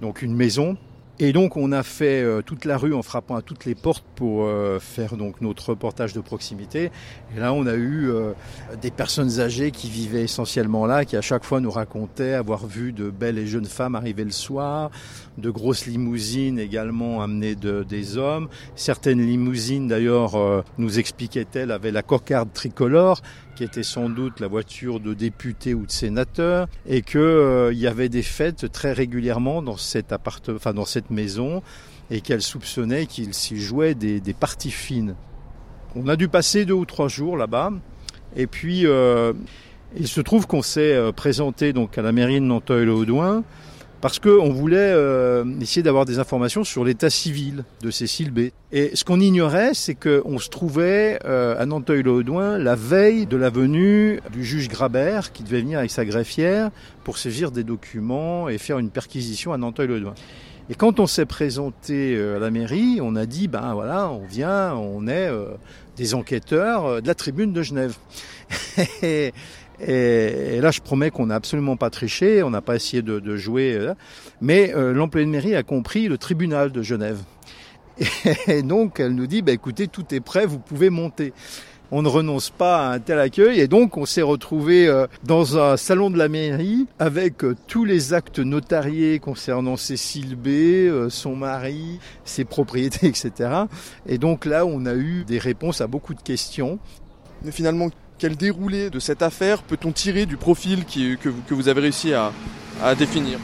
donc 0.00 0.22
une 0.22 0.34
maison 0.34 0.76
et 1.18 1.32
donc 1.32 1.56
on 1.56 1.70
a 1.70 1.84
fait 1.84 2.22
euh, 2.22 2.42
toute 2.42 2.64
la 2.64 2.76
rue 2.76 2.94
en 2.94 3.02
frappant 3.02 3.36
à 3.36 3.42
toutes 3.42 3.64
les 3.64 3.76
portes 3.76 4.04
pour 4.16 4.44
euh, 4.44 4.80
faire 4.80 5.16
donc 5.16 5.40
notre 5.40 5.68
reportage 5.68 6.14
de 6.14 6.20
proximité. 6.20 6.90
Et 7.36 7.38
là 7.38 7.52
on 7.52 7.66
a 7.66 7.74
eu 7.74 8.10
euh, 8.10 8.32
des 8.80 8.90
personnes 8.90 9.38
âgées 9.38 9.70
qui 9.70 9.88
vivaient 9.88 10.24
essentiellement 10.24 10.84
là, 10.84 11.04
qui 11.04 11.16
à 11.16 11.20
chaque 11.20 11.44
fois 11.44 11.60
nous 11.60 11.70
racontaient 11.70 12.32
avoir 12.32 12.66
vu 12.66 12.92
de 12.92 13.10
belles 13.10 13.38
et 13.38 13.46
jeunes 13.46 13.66
femmes 13.66 13.94
arriver 13.94 14.24
le 14.24 14.32
soir, 14.32 14.90
de 15.38 15.50
grosses 15.50 15.86
limousines 15.86 16.58
également 16.58 17.22
amenées 17.22 17.54
de, 17.54 17.82
des 17.82 18.16
hommes. 18.18 18.48
Certaines 18.76 19.24
limousines 19.24 19.88
d'ailleurs 19.88 20.64
nous 20.78 20.98
expliquaient-elles 20.98 21.70
avaient 21.70 21.90
la 21.90 22.02
cocarde 22.02 22.52
tricolore 22.52 23.22
qui 23.54 23.64
était 23.64 23.82
sans 23.82 24.08
doute 24.08 24.40
la 24.40 24.48
voiture 24.48 25.00
de 25.00 25.14
députés 25.14 25.74
ou 25.74 25.86
de 25.86 25.90
sénateurs, 25.90 26.68
et 26.86 27.02
qu'il 27.02 27.20
euh, 27.20 27.72
y 27.72 27.86
avait 27.86 28.08
des 28.08 28.22
fêtes 28.22 28.70
très 28.72 28.92
régulièrement 28.92 29.62
dans 29.62 29.76
cette 29.76 30.12
enfin 30.12 30.72
dans 30.72 30.84
cette 30.84 31.10
maison, 31.10 31.62
et 32.10 32.20
qu'elle 32.20 32.42
soupçonnait 32.42 33.06
qu'il 33.06 33.34
s'y 33.34 33.58
jouait 33.58 33.94
des, 33.94 34.20
des, 34.20 34.34
parties 34.34 34.70
fines. 34.70 35.14
On 35.94 36.08
a 36.08 36.16
dû 36.16 36.28
passer 36.28 36.64
deux 36.64 36.74
ou 36.74 36.84
trois 36.84 37.08
jours 37.08 37.36
là-bas, 37.36 37.72
et 38.36 38.46
puis 38.46 38.86
euh, 38.86 39.32
il 39.96 40.08
se 40.08 40.20
trouve 40.20 40.46
qu'on 40.46 40.62
s'est 40.62 40.94
euh, 40.94 41.12
présenté 41.12 41.72
donc 41.72 41.98
à 41.98 42.02
la 42.02 42.12
mairie 42.12 42.40
de 42.40 42.46
Nanteuil-le-Haudouin 42.46 43.44
parce 44.02 44.18
qu'on 44.18 44.50
voulait 44.50 44.78
euh, 44.78 45.44
essayer 45.60 45.84
d'avoir 45.84 46.04
des 46.04 46.18
informations 46.18 46.64
sur 46.64 46.84
l'état 46.84 47.08
civil 47.08 47.64
de 47.82 47.90
Cécile 47.92 48.32
B. 48.32 48.48
Et 48.72 48.90
ce 48.94 49.04
qu'on 49.04 49.20
ignorait, 49.20 49.74
c'est 49.74 49.94
qu'on 49.94 50.38
se 50.40 50.48
trouvait 50.48 51.20
euh, 51.24 51.54
à 51.56 51.66
Nanteuil-le-Haudouin 51.66 52.58
la 52.58 52.74
veille 52.74 53.26
de 53.26 53.36
la 53.36 53.48
venue 53.48 54.20
du 54.32 54.44
juge 54.44 54.68
Grabert, 54.68 55.30
qui 55.30 55.44
devait 55.44 55.60
venir 55.60 55.78
avec 55.78 55.92
sa 55.92 56.04
greffière 56.04 56.70
pour 57.04 57.16
saisir 57.16 57.52
des 57.52 57.62
documents 57.62 58.48
et 58.48 58.58
faire 58.58 58.80
une 58.80 58.90
perquisition 58.90 59.52
à 59.52 59.56
Nanteuil-le-Haudouin. 59.56 60.14
Et 60.70 60.74
quand 60.74 61.00
on 61.00 61.06
s'est 61.06 61.26
présenté 61.26 62.14
euh, 62.16 62.36
à 62.36 62.38
la 62.38 62.50
mairie, 62.50 63.00
on 63.02 63.16
a 63.16 63.26
dit, 63.26 63.48
ben 63.48 63.74
voilà, 63.74 64.08
on 64.08 64.24
vient, 64.24 64.74
on 64.74 65.06
est 65.08 65.28
euh, 65.28 65.46
des 65.96 66.14
enquêteurs 66.14 66.86
euh, 66.86 67.00
de 67.00 67.06
la 67.08 67.14
tribune 67.14 67.52
de 67.52 67.62
Genève. 67.62 67.96
Et, 69.80 70.60
là, 70.60 70.70
je 70.70 70.80
promets 70.80 71.10
qu'on 71.10 71.26
n'a 71.26 71.34
absolument 71.34 71.76
pas 71.76 71.90
triché, 71.90 72.42
on 72.42 72.50
n'a 72.50 72.60
pas 72.60 72.76
essayé 72.76 73.02
de, 73.02 73.18
de 73.20 73.36
jouer. 73.36 73.74
Euh, 73.74 73.94
mais 74.40 74.74
euh, 74.74 74.92
l'employé 74.92 75.26
de 75.26 75.30
mairie 75.30 75.54
a 75.54 75.62
compris 75.62 76.08
le 76.08 76.18
tribunal 76.18 76.72
de 76.72 76.82
Genève. 76.82 77.20
Et 78.48 78.62
donc, 78.62 79.00
elle 79.00 79.14
nous 79.14 79.26
dit, 79.26 79.42
bah, 79.42 79.52
écoutez, 79.52 79.88
tout 79.88 80.14
est 80.14 80.20
prêt, 80.20 80.46
vous 80.46 80.58
pouvez 80.58 80.90
monter. 80.90 81.32
On 81.94 82.00
ne 82.00 82.08
renonce 82.08 82.48
pas 82.48 82.88
à 82.88 82.94
un 82.94 83.00
tel 83.00 83.18
accueil 83.18 83.60
et 83.60 83.68
donc 83.68 83.98
on 83.98 84.06
s'est 84.06 84.22
retrouvé 84.22 84.88
euh, 84.88 85.06
dans 85.24 85.58
un 85.58 85.76
salon 85.76 86.08
de 86.08 86.16
la 86.16 86.30
mairie 86.30 86.86
avec 86.98 87.44
euh, 87.44 87.54
tous 87.66 87.84
les 87.84 88.14
actes 88.14 88.38
notariés 88.38 89.18
concernant 89.18 89.76
Cécile 89.76 90.34
B, 90.34 91.10
son 91.10 91.36
mari, 91.36 92.00
ses 92.24 92.46
propriétés, 92.46 93.06
etc. 93.08 93.50
Et 94.06 94.16
donc 94.16 94.46
là, 94.46 94.64
on 94.64 94.86
a 94.86 94.94
eu 94.94 95.24
des 95.26 95.38
réponses 95.38 95.82
à 95.82 95.86
beaucoup 95.86 96.14
de 96.14 96.22
questions. 96.22 96.78
Mais 97.44 97.52
finalement, 97.52 97.90
quel 98.22 98.36
déroulé 98.36 98.88
de 98.88 99.00
cette 99.00 99.20
affaire 99.20 99.64
peut-on 99.64 99.90
tirer 99.90 100.26
du 100.26 100.36
profil 100.36 100.84
que, 100.84 101.28
vous, 101.50 101.66
avez 101.66 101.80
réussi 101.80 102.14
à, 102.14 102.30
définir? 102.94 103.40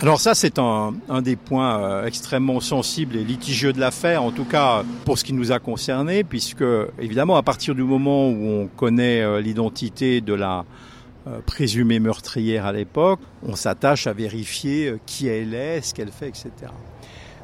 Alors 0.00 0.18
ça, 0.18 0.34
c'est 0.34 0.58
un, 0.58 0.94
des 1.22 1.36
points 1.36 1.80
euh, 1.80 2.06
extrêmement 2.06 2.58
sensibles 2.58 3.14
et 3.14 3.22
litigieux 3.22 3.72
de 3.72 3.78
l'affaire, 3.78 4.24
en 4.24 4.32
tout 4.32 4.44
cas 4.44 4.82
pour 5.04 5.16
ce 5.16 5.22
qui 5.22 5.32
nous 5.32 5.52
a 5.52 5.60
concerné, 5.60 6.24
puisque 6.24 6.64
évidemment, 6.98 7.36
à 7.36 7.44
partir 7.44 7.76
du 7.76 7.84
moment 7.84 8.28
où 8.28 8.48
on 8.48 8.66
connaît 8.66 9.22
euh, 9.22 9.40
l'identité 9.40 10.20
de 10.20 10.34
la 10.34 10.64
euh, 11.28 11.38
présumée 11.46 12.00
meurtrière 12.00 12.66
à 12.66 12.72
l'époque, 12.72 13.20
on 13.46 13.54
s'attache 13.54 14.08
à 14.08 14.12
vérifier 14.12 14.96
qui 15.06 15.28
elle 15.28 15.54
est, 15.54 15.82
ce 15.82 15.94
qu'elle 15.94 16.10
fait, 16.10 16.26
etc. 16.26 16.50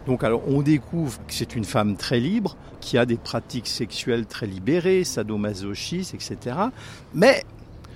Donc 0.07 0.25
alors 0.25 0.43
on 0.49 0.63
découvre 0.63 1.19
que 1.27 1.35
c'est 1.35 1.57
une 1.57 1.65
femme 1.65 1.97
très 1.97 2.21
libre, 2.21 2.57
qui 2.81 2.99
a 2.99 3.07
des 3.07 3.17
pratiques 3.17 3.67
sexuelles 3.67 4.27
très 4.27 4.47
libérées, 4.47 5.05
sadomasochistes, 5.05 6.15
etc. 6.15 6.57
Mais 7.15 7.45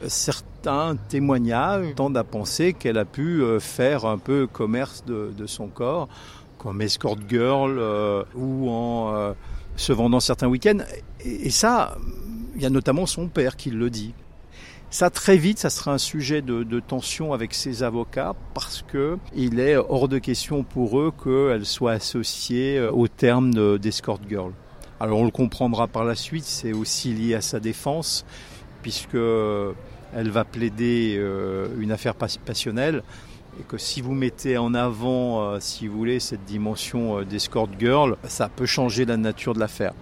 certains 0.08 0.96
témoignages 1.08 1.94
tendent 1.94 2.16
à 2.16 2.24
penser 2.24 2.72
qu'elle 2.72 2.98
a 2.98 3.04
pu 3.04 3.42
euh, 3.42 3.60
faire 3.60 4.04
un 4.04 4.18
peu 4.18 4.46
commerce 4.46 5.04
de, 5.06 5.32
de 5.36 5.46
son 5.46 5.68
corps, 5.68 6.08
comme 6.58 6.82
escort 6.82 7.16
girl 7.28 7.78
euh, 7.78 8.24
ou 8.34 8.68
en 8.70 9.14
euh, 9.14 9.32
se 9.76 9.92
vendant 9.92 10.20
certains 10.20 10.48
week-ends. 10.48 10.78
Et, 11.24 11.46
et 11.46 11.50
ça, 11.50 11.96
il 12.56 12.62
y 12.62 12.66
a 12.66 12.70
notamment 12.70 13.06
son 13.06 13.28
père 13.28 13.56
qui 13.56 13.70
le 13.70 13.90
dit. 13.90 14.12
Ça 14.92 15.08
très 15.08 15.36
vite, 15.36 15.58
ça 15.58 15.70
sera 15.70 15.92
un 15.92 15.98
sujet 15.98 16.42
de, 16.42 16.64
de, 16.64 16.80
tension 16.80 17.32
avec 17.32 17.54
ses 17.54 17.84
avocats 17.84 18.34
parce 18.54 18.82
que 18.82 19.18
il 19.36 19.60
est 19.60 19.76
hors 19.76 20.08
de 20.08 20.18
question 20.18 20.64
pour 20.64 20.98
eux 20.98 21.12
qu'elle 21.22 21.64
soit 21.64 21.92
associée 21.92 22.80
au 22.80 23.06
terme 23.06 23.78
d'escort 23.78 24.18
girl. 24.28 24.52
Alors 24.98 25.20
on 25.20 25.24
le 25.24 25.30
comprendra 25.30 25.86
par 25.86 26.04
la 26.04 26.16
suite, 26.16 26.44
c'est 26.44 26.72
aussi 26.72 27.14
lié 27.14 27.34
à 27.34 27.40
sa 27.40 27.60
défense 27.60 28.24
puisque 28.82 29.14
elle 29.14 30.30
va 30.30 30.44
plaider 30.44 31.16
euh, 31.18 31.68
une 31.78 31.92
affaire 31.92 32.14
passionnelle 32.14 33.02
et 33.58 33.62
que 33.62 33.78
si 33.78 34.00
vous 34.00 34.14
mettez 34.14 34.58
en 34.58 34.74
avant, 34.74 35.42
euh, 35.42 35.58
si 35.60 35.86
vous 35.86 35.96
voulez, 35.96 36.20
cette 36.20 36.44
dimension 36.44 37.18
euh, 37.18 37.24
d'escort 37.24 37.68
girl, 37.78 38.16
ça 38.24 38.48
peut 38.48 38.66
changer 38.66 39.04
la 39.04 39.16
nature 39.16 39.54
de 39.54 39.60
l'affaire. 39.60 39.92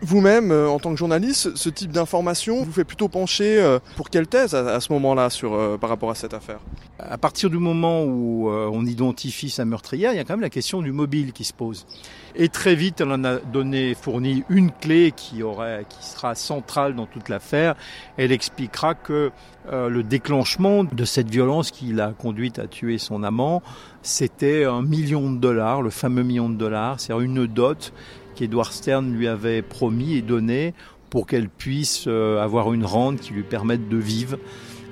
Vous-même, 0.00 0.52
euh, 0.52 0.68
en 0.68 0.78
tant 0.78 0.90
que 0.92 0.96
journaliste, 0.96 1.56
ce 1.56 1.68
type 1.68 1.90
d'information 1.90 2.62
vous 2.62 2.70
fait 2.70 2.84
plutôt 2.84 3.08
pencher 3.08 3.60
euh, 3.60 3.80
pour 3.96 4.10
quelle 4.10 4.28
thèse 4.28 4.54
à, 4.54 4.78
ce 4.78 4.92
moment-là 4.92 5.28
sur 5.28 5.54
euh, 5.54 5.76
par 5.76 5.90
rapport 5.90 6.10
à 6.10 6.14
cette 6.14 6.34
affaire? 6.34 6.60
À 7.00 7.18
partir 7.18 7.50
du 7.50 7.58
moment 7.58 8.04
où 8.04 8.48
on 8.50 8.84
identifie 8.84 9.50
sa 9.50 9.64
meurtrière, 9.64 10.12
il 10.12 10.16
y 10.16 10.18
a 10.18 10.24
quand 10.24 10.32
même 10.32 10.40
la 10.40 10.50
question 10.50 10.82
du 10.82 10.90
mobile 10.90 11.32
qui 11.32 11.44
se 11.44 11.52
pose. 11.52 11.86
Et 12.34 12.48
très 12.48 12.74
vite, 12.74 13.00
elle 13.00 13.12
en 13.12 13.24
a 13.24 13.36
donné, 13.36 13.94
fourni 13.94 14.44
une 14.48 14.70
clé 14.70 15.12
qui 15.14 15.42
aurait, 15.42 15.84
qui 15.88 16.04
sera 16.04 16.34
centrale 16.34 16.94
dans 16.94 17.06
toute 17.06 17.28
l'affaire. 17.28 17.74
Elle 18.16 18.32
expliquera 18.32 18.94
que 18.94 19.30
euh, 19.72 19.88
le 19.88 20.02
déclenchement 20.02 20.84
de 20.84 21.04
cette 21.04 21.28
violence 21.28 21.70
qui 21.70 21.92
l'a 21.92 22.12
conduite 22.16 22.58
à 22.58 22.66
tuer 22.66 22.98
son 22.98 23.22
amant, 23.22 23.62
c'était 24.02 24.64
un 24.64 24.82
million 24.82 25.30
de 25.30 25.38
dollars, 25.38 25.82
le 25.82 25.90
fameux 25.90 26.22
million 26.22 26.48
de 26.48 26.54
dollars, 26.54 27.00
c'est-à-dire 27.00 27.24
une 27.24 27.46
dot 27.46 27.92
qu'Edward 28.38 28.72
Stern 28.72 29.12
lui 29.12 29.26
avait 29.26 29.62
promis 29.62 30.14
et 30.14 30.22
donné 30.22 30.72
pour 31.10 31.26
qu'elle 31.26 31.48
puisse 31.48 32.04
euh, 32.06 32.40
avoir 32.40 32.72
une 32.72 32.84
rente 32.84 33.20
qui 33.20 33.32
lui 33.32 33.42
permette 33.42 33.88
de 33.88 33.96
vivre. 33.96 34.38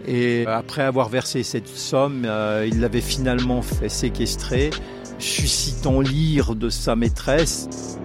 Et 0.06 0.44
après 0.46 0.82
avoir 0.82 1.08
versé 1.08 1.42
cette 1.42 1.68
somme, 1.68 2.24
euh, 2.24 2.66
il 2.66 2.80
l'avait 2.80 3.00
finalement 3.00 3.62
fait 3.62 3.88
séquestrer, 3.88 4.70
suscitant 5.18 6.00
l'ire 6.00 6.56
de 6.56 6.70
sa 6.70 6.96
maîtresse. 6.96 7.98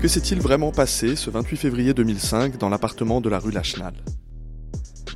Que 0.00 0.08
s'est-il 0.08 0.40
vraiment 0.40 0.70
passé 0.70 1.16
ce 1.16 1.28
28 1.28 1.56
février 1.56 1.92
2005 1.92 2.56
dans 2.56 2.68
l'appartement 2.68 3.20
de 3.20 3.28
la 3.28 3.38
rue 3.38 3.50
Lachenal? 3.50 3.94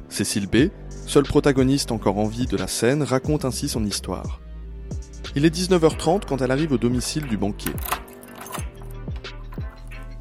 Cécile 0.09 0.47
B, 0.47 0.69
seule 1.07 1.25
protagoniste 1.25 1.93
encore 1.93 2.19
en 2.19 2.27
vie 2.27 2.47
de 2.47 2.57
la 2.57 2.67
scène, 2.67 3.03
raconte 3.03 3.45
ainsi 3.45 3.69
son 3.69 3.85
histoire. 3.85 4.41
Il 5.35 5.47
est 5.47 5.55
19h30 5.55 6.27
quand 6.29 6.43
elle 6.43 6.51
arrive 6.51 6.73
au 6.73 6.79
domicile 6.79 7.27
du 7.27 7.39
banquier. 7.39 7.73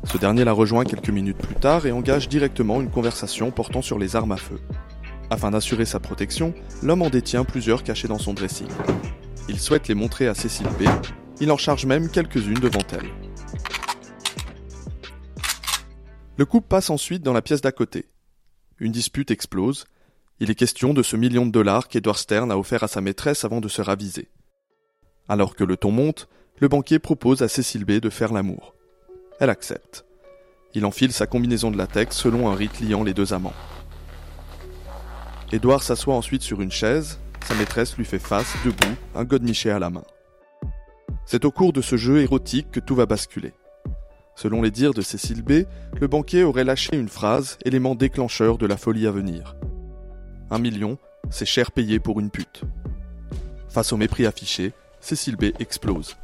Ce 0.06 0.18
dernier 0.18 0.46
la 0.46 0.54
rejoint 0.54 0.86
quelques 0.86 1.10
minutes 1.10 1.38
plus 1.38 1.56
tard 1.56 1.86
et 1.86 1.92
engage 1.92 2.30
directement 2.30 2.80
une 2.80 2.90
conversation 2.90 3.52
portant 3.52 3.82
sur 3.82 4.00
les 4.00 4.16
armes 4.16 4.32
à 4.32 4.38
feu. 4.38 4.60
Afin 5.30 5.52
d'assurer 5.52 5.86
sa 5.86 6.00
protection, 6.00 6.54
l'homme 6.82 7.02
en 7.02 7.10
détient 7.10 7.44
plusieurs 7.44 7.84
cachés 7.84 8.08
dans 8.08 8.20
son 8.20 8.34
dressing. 8.34 8.68
Il 9.50 9.60
souhaite 9.60 9.90
les 9.90 9.96
montrer 9.96 10.28
à 10.28 10.34
Cécile 10.34 10.68
B, 10.80 10.84
Il 11.42 11.52
en 11.52 11.58
charge 11.58 11.86
même 11.86 12.10
quelques-unes 12.10 12.60
devant 12.60 12.84
elle. 12.92 13.10
Le 16.38 16.46
couple 16.46 16.68
passe 16.68 16.90
ensuite 16.90 17.24
dans 17.24 17.34
la 17.34 17.42
pièce 17.42 17.62
d'à 17.62 17.72
côté. 17.72 18.08
Une 18.80 18.92
dispute 18.92 19.30
explose. 19.30 19.86
Il 20.40 20.50
est 20.50 20.56
question 20.56 20.94
de 20.94 21.04
ce 21.04 21.18
million 21.18 21.46
de 21.46 21.52
dollars 21.52 21.88
qu'Edward 21.88 22.18
Stern 22.18 22.52
a 22.52 22.58
offert 22.58 22.84
à 22.84 22.88
sa 22.88 23.02
maîtresse 23.02 23.44
avant 23.44 23.60
de 23.60 23.68
se 23.68 23.82
raviser. 23.82 24.30
Alors 25.32 25.56
que 25.56 25.64
le 25.64 25.78
ton 25.78 25.92
monte, 25.92 26.28
le 26.60 26.68
banquier 26.68 27.00
propose 27.00 27.42
à 27.42 27.48
Cécile 27.48 27.86
B 27.86 28.02
de 28.02 28.10
faire 28.10 28.34
l'amour. 28.34 28.76
Elle 29.40 29.50
accepte. 29.50 30.04
Il 30.74 30.86
enfile 30.86 31.14
sa 31.14 31.26
combinaison 31.26 31.72
de 31.72 31.78
latex 31.78 32.18
selon 32.18 32.50
un 32.50 32.54
rite 32.54 32.82
liant 32.82 33.06
les 33.06 33.14
deux 33.14 33.32
amants. 33.32 33.54
Édouard 35.54 35.84
s'assoit 35.84 36.16
ensuite 36.16 36.42
sur 36.42 36.60
une 36.60 36.70
chaise, 36.70 37.18
sa 37.46 37.56
maîtresse 37.56 37.96
lui 37.96 38.04
fait 38.04 38.20
face, 38.20 38.58
debout, 38.66 38.98
un 39.16 39.24
godemiché 39.24 39.72
à 39.72 39.80
la 39.80 39.90
main. 39.90 40.04
C'est 41.26 41.46
au 41.46 41.52
cours 41.52 41.72
de 41.72 41.82
ce 41.82 41.96
jeu 41.96 42.20
érotique 42.20 42.70
que 42.70 42.82
tout 42.82 42.96
va 42.96 43.06
basculer. 43.06 43.54
Selon 44.36 44.62
les 44.62 44.70
dires 44.70 44.94
de 44.94 45.02
Cécile 45.02 45.44
B, 45.44 45.64
le 45.98 46.08
banquier 46.10 46.44
aurait 46.44 46.66
lâché 46.66 46.98
une 46.98 47.08
phrase, 47.08 47.58
élément 47.64 47.96
déclencheur 47.96 48.58
de 48.58 48.66
la 48.66 48.76
folie 48.76 49.08
à 49.08 49.12
venir. 49.12 49.56
Un 50.50 50.60
million, 50.60 50.98
c'est 51.30 51.46
cher 51.46 51.72
payé 51.72 52.02
pour 52.02 52.20
une 52.20 52.32
pute. 52.32 52.64
Face 53.70 53.94
au 53.94 53.98
mépris 53.98 54.26
affiché, 54.26 54.74
Cécile 55.02 55.36
B 55.36 55.46
explose. 55.60 56.16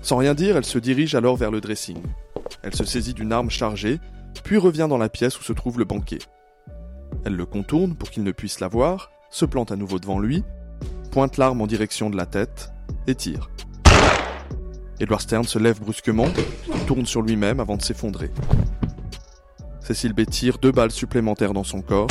Sans 0.00 0.16
rien 0.16 0.34
dire, 0.34 0.56
elle 0.56 0.64
se 0.64 0.78
dirige 0.78 1.14
alors 1.14 1.36
vers 1.36 1.50
le 1.50 1.60
dressing. 1.60 1.98
Elle 2.62 2.74
se 2.74 2.84
saisit 2.84 3.14
d'une 3.14 3.32
arme 3.32 3.50
chargée, 3.50 3.98
puis 4.44 4.56
revient 4.58 4.86
dans 4.88 4.96
la 4.96 5.08
pièce 5.08 5.38
où 5.38 5.42
se 5.42 5.52
trouve 5.52 5.78
le 5.78 5.84
banquier. 5.84 6.20
Elle 7.24 7.34
le 7.34 7.46
contourne 7.46 7.94
pour 7.94 8.10
qu'il 8.10 8.22
ne 8.22 8.32
puisse 8.32 8.60
la 8.60 8.68
voir, 8.68 9.10
se 9.30 9.44
plante 9.44 9.72
à 9.72 9.76
nouveau 9.76 9.98
devant 9.98 10.20
lui, 10.20 10.44
pointe 11.10 11.36
l'arme 11.36 11.60
en 11.60 11.66
direction 11.66 12.10
de 12.10 12.16
la 12.16 12.26
tête 12.26 12.70
et 13.06 13.14
tire. 13.14 13.50
Edward 15.00 15.20
Stern 15.20 15.44
se 15.44 15.58
lève 15.58 15.80
brusquement, 15.80 16.28
tourne 16.86 17.06
sur 17.06 17.22
lui-même 17.22 17.58
avant 17.58 17.76
de 17.76 17.82
s'effondrer. 17.82 18.30
Cécile 19.80 20.12
B 20.12 20.24
tire 20.24 20.58
deux 20.58 20.72
balles 20.72 20.92
supplémentaires 20.92 21.52
dans 21.52 21.64
son 21.64 21.82
corps, 21.82 22.06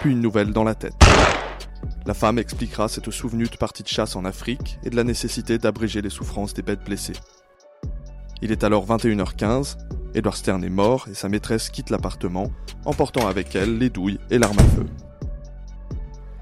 puis 0.00 0.12
une 0.12 0.20
nouvelle 0.20 0.52
dans 0.52 0.64
la 0.64 0.74
tête. 0.74 1.07
La 2.06 2.14
femme 2.14 2.38
expliquera 2.38 2.88
cette 2.88 3.10
souvenue 3.10 3.48
de 3.48 3.56
partie 3.56 3.82
de 3.82 3.88
chasse 3.88 4.16
en 4.16 4.24
Afrique 4.24 4.78
et 4.84 4.90
de 4.90 4.96
la 4.96 5.04
nécessité 5.04 5.58
d'abréger 5.58 6.00
les 6.00 6.10
souffrances 6.10 6.54
des 6.54 6.62
bêtes 6.62 6.84
blessées. 6.84 7.14
Il 8.40 8.52
est 8.52 8.64
alors 8.64 8.86
21h15, 8.86 9.76
Edward 10.14 10.36
Stern 10.36 10.64
est 10.64 10.70
mort 10.70 11.06
et 11.10 11.14
sa 11.14 11.28
maîtresse 11.28 11.70
quitte 11.70 11.90
l'appartement, 11.90 12.50
emportant 12.84 13.26
avec 13.26 13.54
elle 13.56 13.78
les 13.78 13.90
douilles 13.90 14.18
et 14.30 14.38
l'arme 14.38 14.58
à 14.58 14.64
feu. 14.64 14.86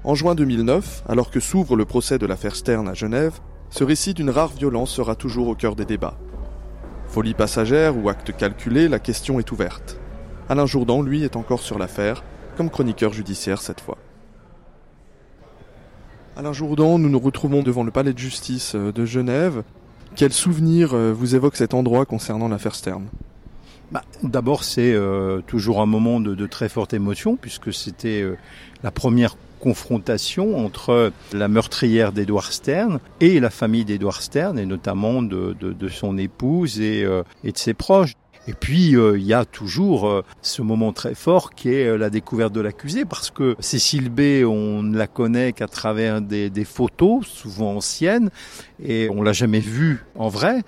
En 0.03 0.15
juin 0.15 0.35
2009, 0.35 1.03
alors 1.09 1.31
que 1.31 1.39
s'ouvre 1.39 1.75
le 1.75 1.85
procès 1.85 2.17
de 2.17 2.25
l'affaire 2.25 2.55
Stern 2.55 2.87
à 2.87 2.93
Genève, 2.93 3.39
ce 3.69 3.83
récit 3.83 4.13
d'une 4.13 4.29
rare 4.29 4.53
violence 4.53 4.91
sera 4.91 5.15
toujours 5.15 5.49
au 5.49 5.55
cœur 5.55 5.75
des 5.75 5.85
débats. 5.85 6.17
Folie 7.07 7.33
passagère 7.33 7.97
ou 7.97 8.07
acte 8.07 8.35
calculé, 8.35 8.87
la 8.87 8.99
question 8.99 9.39
est 9.39 9.51
ouverte. 9.51 9.99
Alain 10.49 10.65
Jourdan, 10.65 11.01
lui, 11.01 11.23
est 11.23 11.35
encore 11.35 11.61
sur 11.61 11.77
l'affaire, 11.77 12.23
comme 12.55 12.69
chroniqueur 12.69 13.11
judiciaire 13.11 13.61
cette 13.61 13.81
fois. 13.81 13.97
Alain 16.37 16.53
Jourdan, 16.53 16.99
nous 16.99 17.09
nous 17.09 17.17
retrouvons 17.19 17.63
devant 17.63 17.83
le 17.83 17.89
palais 17.89 18.13
de 18.13 18.19
justice 18.19 18.75
euh, 18.75 18.91
de 18.91 19.05
Genève. 19.05 19.63
Quel 20.15 20.31
souvenir 20.31 20.93
euh, 20.93 21.11
vous 21.11 21.33
évoque 21.33 21.55
cet 21.55 21.73
endroit 21.73 22.05
concernant 22.05 22.47
l'affaire 22.47 22.75
Stern? 22.75 23.05
Bah, 23.91 24.03
D'abord, 24.21 24.63
c'est 24.63 24.93
euh, 24.93 25.41
toujours 25.47 25.81
un 25.81 25.87
moment 25.87 26.19
de, 26.19 26.45
très 26.45 26.69
forte 26.69 26.93
émotion, 26.93 27.37
puisque 27.37 27.73
c'était 27.73 28.23
la 28.83 28.91
première 28.91 29.35
confrontation 29.59 30.63
entre 30.63 31.11
la 31.33 31.47
meurtrière 31.47 32.11
d'Edouard 32.11 32.53
Stern 32.53 32.99
et 33.19 33.39
la 33.39 33.49
famille 33.49 33.83
d'Edouard 33.83 34.21
Stern, 34.21 34.59
et 34.59 34.67
notamment 34.67 35.23
de, 35.23 35.55
de, 35.59 35.73
de 35.73 35.89
son 35.89 36.19
épouse 36.19 36.79
et 36.79 37.03
de 37.03 37.23
ses 37.55 37.73
proches. 37.73 38.13
Et 38.47 38.53
puis 38.53 38.95
euh, 38.95 39.17
il 39.17 39.25
y 39.25 39.33
a 39.33 39.45
toujours 39.45 40.07
euh, 40.07 40.23
ce 40.41 40.61
moment 40.61 40.93
très 40.93 41.15
fort 41.15 41.53
qui 41.53 41.69
est 41.73 41.87
euh, 41.87 41.97
la 41.97 42.09
découverte 42.09 42.53
de 42.53 42.61
l'accusé, 42.61 43.03
parce 43.03 43.29
que 43.29 43.55
Cécile 43.59 44.09
B, 44.09 44.45
on 44.45 44.83
ne 44.83 44.97
la 44.97 45.07
connaît 45.07 45.51
qu'à 45.51 45.67
travers 45.67 46.21
des, 46.21 46.49
des, 46.49 46.63
photos, 46.63 47.25
souvent 47.27 47.75
anciennes, 47.75 48.29
et 48.81 49.09
on 49.09 49.21
l'a 49.21 49.33
jamais 49.33 49.59
vue 49.59 50.05
en 50.15 50.29
vrai. 50.29 50.63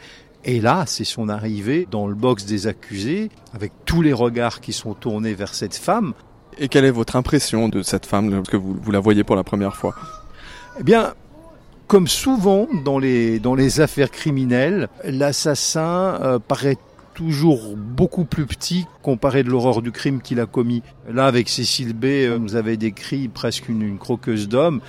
Et 0.45 0.61
là, 0.61 0.83
c'est 0.87 1.05
son 1.05 1.29
arrivée 1.29 1.87
dans 1.89 2.07
le 2.07 2.15
box 2.15 2.45
des 2.45 2.67
accusés, 2.67 3.29
avec 3.53 3.71
tous 3.85 4.01
les 4.01 4.13
regards 4.13 4.61
qui 4.61 4.73
sont 4.73 4.93
tournés 4.93 5.33
vers 5.33 5.53
cette 5.53 5.75
femme. 5.75 6.13
Et 6.57 6.67
quelle 6.67 6.85
est 6.85 6.91
votre 6.91 7.15
impression 7.15 7.69
de 7.69 7.81
cette 7.81 8.05
femme 8.05 8.33
lorsque 8.33 8.55
vous, 8.55 8.77
vous 8.81 8.91
la 8.91 8.99
voyez 8.99 9.23
pour 9.23 9.35
la 9.35 9.43
première 9.43 9.75
fois? 9.75 9.95
Eh 10.79 10.83
bien, 10.83 11.13
comme 11.87 12.07
souvent 12.07 12.67
dans 12.85 12.99
les, 12.99 13.39
dans 13.39 13.55
les 13.55 13.81
affaires 13.81 14.11
criminelles, 14.11 14.89
l'assassin 15.03 16.19
euh, 16.21 16.39
paraît 16.39 16.77
toujours 17.13 17.75
beaucoup 17.75 18.25
plus 18.25 18.45
petit 18.45 18.85
comparé 19.01 19.43
de 19.43 19.49
l'horreur 19.49 19.81
du 19.81 19.91
crime 19.91 20.21
qu'il 20.21 20.39
a 20.39 20.45
commis. 20.45 20.83
Là, 21.11 21.25
avec 21.25 21.49
Cécile 21.49 21.93
B, 21.93 22.05
euh, 22.05 22.37
vous 22.39 22.55
avez 22.55 22.77
décrit 22.77 23.27
presque 23.27 23.69
une, 23.69 23.81
une 23.81 23.97
croqueuse 23.97 24.47
d'homme. 24.47 24.81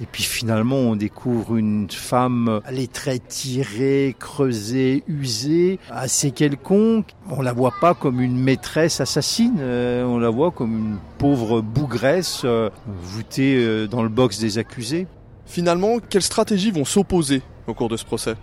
Et 0.00 0.06
puis 0.06 0.22
finalement, 0.22 0.76
on 0.76 0.96
découvre 0.96 1.56
une 1.56 1.90
femme, 1.90 2.60
les 2.70 2.86
traits 2.86 3.26
tirés, 3.28 4.14
creusés, 4.18 5.02
usés, 5.08 5.80
assez 5.90 6.30
quelconque. 6.30 7.10
On 7.30 7.42
la 7.42 7.52
voit 7.52 7.74
pas 7.80 7.94
comme 7.94 8.20
une 8.20 8.38
maîtresse 8.38 9.00
assassine, 9.00 9.56
euh, 9.58 10.04
on 10.04 10.18
la 10.18 10.30
voit 10.30 10.50
comme 10.50 10.76
une 10.76 10.96
pauvre 11.18 11.60
bougresse 11.60 12.42
euh, 12.44 12.70
voûtée 12.86 13.56
euh, 13.56 13.86
dans 13.86 14.02
le 14.02 14.08
box 14.08 14.38
des 14.38 14.58
accusés. 14.58 15.06
Finalement, 15.46 15.98
quelles 15.98 16.22
stratégies 16.22 16.70
vont 16.70 16.84
s'opposer 16.84 17.42
au 17.66 17.74
cours 17.74 17.88
de 17.88 17.96
ce 17.96 18.04
procès? 18.04 18.34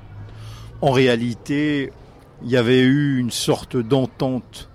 En 0.81 0.91
réalité, 0.91 1.91
il 2.43 2.49
y 2.49 2.57
avait 2.57 2.81
eu 2.81 3.19
une 3.19 3.31
sorte 3.31 3.77
d'entente 3.77 4.69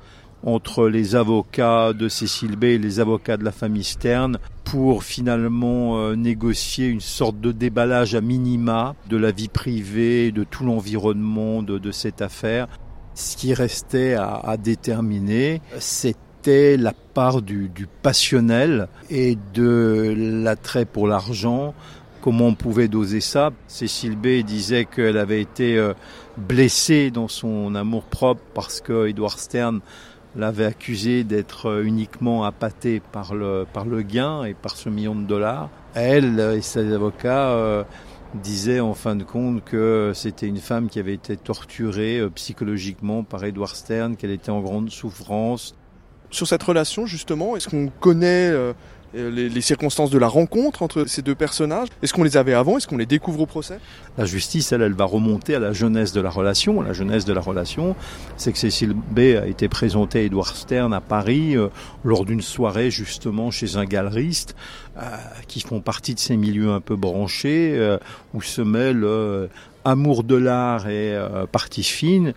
entre 0.44 0.88
les 0.88 1.14
avocats 1.16 1.92
de 1.92 2.08
Cécile 2.08 2.56
B 2.56 2.64
et 2.64 2.78
les 2.78 3.00
avocats 3.00 3.36
de 3.36 3.44
la 3.44 3.52
famille 3.52 3.84
Stern 3.84 4.38
pour 4.64 5.04
finalement 5.04 5.98
euh, 5.98 6.14
négocier 6.14 6.86
une 6.86 7.00
sorte 7.00 7.40
de 7.40 7.52
déballage 7.52 8.14
à 8.14 8.20
minima 8.20 8.94
de 9.08 9.16
la 9.16 9.32
vie 9.32 9.48
privée, 9.48 10.32
de 10.32 10.44
tout 10.44 10.64
l'environnement 10.64 11.62
de, 11.62 11.90
cette 11.90 12.22
affaire. 12.22 12.68
Ce 13.14 13.36
qui 13.36 13.52
restait 13.52 14.14
à, 14.14 14.36
à 14.36 14.56
déterminer, 14.56 15.60
c'était 15.78 16.76
la 16.76 16.92
part 16.92 17.42
du, 17.42 17.68
du 17.68 17.86
passionnel 17.86 18.88
et 19.10 19.36
de 19.52 20.14
l'attrait 20.16 20.86
pour 20.86 21.06
l'argent 21.06 21.74
comment 22.20 22.46
on 22.48 22.54
pouvait 22.54 22.88
doser 22.88 23.20
ça? 23.20 23.50
Cécile 23.66 24.16
B 24.16 24.44
disait 24.44 24.84
qu'elle 24.84 25.16
avait 25.16 25.40
été 25.40 25.76
euh, 25.76 25.94
blessée 26.36 27.10
dans 27.10 27.28
son 27.28 27.74
amour 27.74 28.04
propre 28.04 28.42
parce 28.54 28.80
que 28.80 29.08
Edward 29.08 29.38
Stern 29.38 29.80
l'avait 30.36 30.66
accusé 30.66 31.24
d'être 31.24 31.66
euh, 31.66 31.82
uniquement 31.82 32.44
appâté 32.44 33.00
par 33.00 33.34
le, 33.34 33.66
par 33.72 33.84
le 33.84 34.02
gain 34.02 34.44
et 34.44 34.54
par 34.54 34.76
ce 34.76 34.88
million 34.88 35.14
de 35.14 35.24
dollars. 35.24 35.70
Elle 35.94 36.38
et 36.56 36.62
ses 36.62 36.92
avocats 36.92 37.50
euh, 37.50 37.82
disaient 38.34 38.80
en 38.80 38.94
fin 38.94 39.16
de 39.16 39.24
compte 39.24 39.64
que 39.64 40.12
c'était 40.14 40.46
une 40.46 40.58
femme 40.58 40.88
qui 40.88 40.98
avait 40.98 41.14
été 41.14 41.36
torturée 41.36 42.22
psychologiquement 42.34 43.24
par 43.24 43.44
Edward 43.44 43.74
Stern, 43.74 44.16
qu'elle 44.16 44.30
était 44.30 44.50
en 44.50 44.60
grande 44.60 44.90
souffrance. 44.90 45.74
Sur 46.30 46.46
cette 46.46 46.62
relation, 46.62 47.06
justement, 47.06 47.56
est-ce 47.56 47.68
qu'on 47.68 47.88
connaît 47.88 48.52
les, 49.14 49.48
les, 49.48 49.60
circonstances 49.60 50.10
de 50.10 50.18
la 50.18 50.28
rencontre 50.28 50.82
entre 50.82 51.04
ces 51.06 51.22
deux 51.22 51.34
personnages 51.34 51.88
Est-ce 52.02 52.14
qu'on 52.14 52.22
les 52.22 52.36
avait 52.36 52.54
avant 52.54 52.76
Est-ce 52.76 52.86
qu'on 52.86 52.96
les 52.96 53.06
découvre 53.06 53.40
au 53.40 53.46
procès? 53.46 53.78
La 54.18 54.24
justice, 54.24 54.72
elle, 54.72 54.82
elle 54.82 54.94
va 54.94 55.04
remonter 55.04 55.54
à 55.54 55.58
la 55.58 55.72
jeunesse 55.72 56.12
de 56.12 56.20
la 56.20 56.30
relation. 56.30 56.80
La 56.82 56.92
jeunesse 56.92 57.24
de 57.24 57.32
la 57.32 57.40
relation, 57.40 57.96
c'est 58.36 58.52
que 58.52 58.58
Cécile 58.58 58.94
B 58.94 59.18
a 59.40 59.46
été 59.46 59.68
présentée 59.68 60.20
à 60.20 60.22
Edward 60.22 60.54
Stern 60.54 60.92
à 60.92 61.00
Paris 61.00 61.56
euh, 61.56 61.68
lors 62.04 62.24
d'une 62.24 62.40
soirée 62.40 62.90
justement 62.90 63.50
chez 63.50 63.76
un 63.76 63.84
galeriste 63.84 64.54
euh, 64.96 65.02
qui 65.48 65.60
font 65.60 65.80
partie 65.80 66.14
de 66.14 66.20
ces 66.20 66.36
milieux 66.36 66.70
un 66.70 66.80
peu 66.80 66.96
branchés 66.96 67.72
euh, 67.74 67.98
où 68.34 68.42
se 68.42 68.62
mêlent 68.62 69.06
amour 69.84 70.24
de 70.24 70.36
l'art 70.36 70.88
et 70.88 71.18
partie 71.50 71.82
fine 71.82 72.34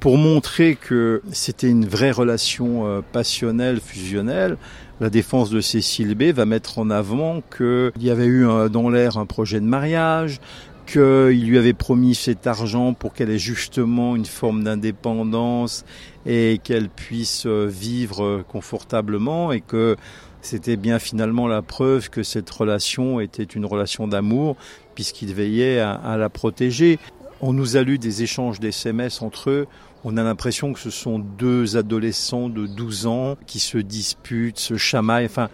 pour 0.00 0.18
montrer 0.18 0.76
que 0.76 1.22
c'était 1.32 1.68
une 1.68 1.86
vraie 1.86 2.10
relation 2.10 2.86
euh, 2.86 3.00
passionnelle, 3.12 3.80
fusionnelle, 3.80 4.56
la 5.00 5.10
défense 5.10 5.50
de 5.50 5.60
Cécile 5.60 6.14
B 6.14 6.34
va 6.34 6.46
mettre 6.46 6.78
en 6.78 6.90
avant 6.90 7.42
qu'il 7.54 7.92
y 8.00 8.10
avait 8.10 8.26
eu 8.26 8.46
un, 8.46 8.68
dans 8.68 8.88
l'air 8.88 9.18
un 9.18 9.26
projet 9.26 9.60
de 9.60 9.66
mariage, 9.66 10.40
qu'il 10.86 11.48
lui 11.48 11.58
avait 11.58 11.72
promis 11.72 12.14
cet 12.14 12.46
argent 12.46 12.94
pour 12.94 13.12
qu'elle 13.12 13.30
ait 13.30 13.38
justement 13.38 14.16
une 14.16 14.24
forme 14.24 14.62
d'indépendance 14.64 15.84
et 16.24 16.60
qu'elle 16.62 16.88
puisse 16.88 17.44
euh, 17.46 17.66
vivre 17.66 18.44
confortablement 18.48 19.52
et 19.52 19.60
que 19.60 19.96
c'était 20.42 20.76
bien 20.76 20.98
finalement 20.98 21.48
la 21.48 21.60
preuve 21.60 22.08
que 22.08 22.22
cette 22.22 22.48
relation 22.48 23.18
était 23.18 23.42
une 23.42 23.64
relation 23.64 24.06
d'amour 24.06 24.56
puisqu'il 24.94 25.34
veillait 25.34 25.80
à, 25.80 25.92
à 25.92 26.16
la 26.16 26.28
protéger. 26.28 26.98
On 27.40 27.52
nous 27.52 27.76
a 27.76 27.82
lu 27.82 27.98
des 27.98 28.22
échanges 28.22 28.60
d'SMS 28.60 29.20
entre 29.20 29.50
eux. 29.50 29.66
On 30.04 30.16
a 30.16 30.22
l'impression 30.22 30.72
que 30.72 30.78
ce 30.78 30.90
sont 30.90 31.18
deux 31.18 31.76
adolescents 31.76 32.48
de 32.48 32.66
12 32.66 33.06
ans 33.06 33.36
qui 33.46 33.58
se 33.58 33.78
disputent, 33.78 34.58
se 34.58 34.76
chamaillent. 34.76 35.26
Enfin, 35.26 35.50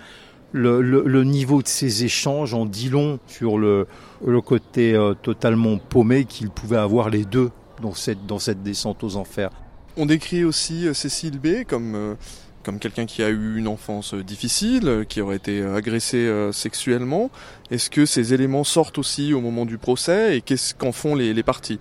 le, 0.53 1.25
niveau 1.25 1.63
de 1.63 1.69
ces 1.69 2.05
échanges 2.05 2.55
en 2.55 2.67
dit 2.67 2.89
long 2.89 3.19
sur 3.27 3.59
le, 3.59 3.87
le 4.25 4.41
côté 4.41 4.95
euh, 4.95 5.15
totalement 5.15 5.79
paumé 5.79 6.25
qu'ils 6.25 6.51
pouvaient 6.51 6.77
avoir 6.77 7.11
les 7.11 7.25
deux 7.25 7.51
dans 7.81 7.95
cette, 7.95 8.27
dans 8.27 8.39
cette 8.39 8.63
descente 8.63 9.03
aux 9.03 9.17
enfers. 9.17 9.51
On 9.97 10.07
décrit 10.07 10.45
aussi 10.45 10.87
euh, 10.87 10.95
Cécile 10.95 11.39
B 11.39 11.65
comme, 11.67 11.95
euh, 11.95 12.15
comme 12.63 12.79
quelqu'un 12.79 13.07
qui 13.07 13.23
a 13.23 13.29
eu 13.29 13.57
une 13.59 13.69
enfance 13.69 14.15
difficile, 14.15 15.05
qui 15.09 15.21
aurait 15.21 15.37
été 15.37 15.63
agressé 15.63 16.31
sexuellement. 16.53 17.31
Est-ce 17.71 17.91
que 17.91 18.07
ces 18.07 18.35
éléments 18.35 18.65
sortent 18.65 18.99
aussi 18.99 19.35
au 19.35 19.41
moment 19.41 19.65
du 19.65 19.79
procès 19.79 20.37
et 20.37 20.41
qu'est-ce 20.41 20.75
qu'en 20.75 20.93
font 20.93 21.15
les, 21.15 21.43
parties? 21.43 21.79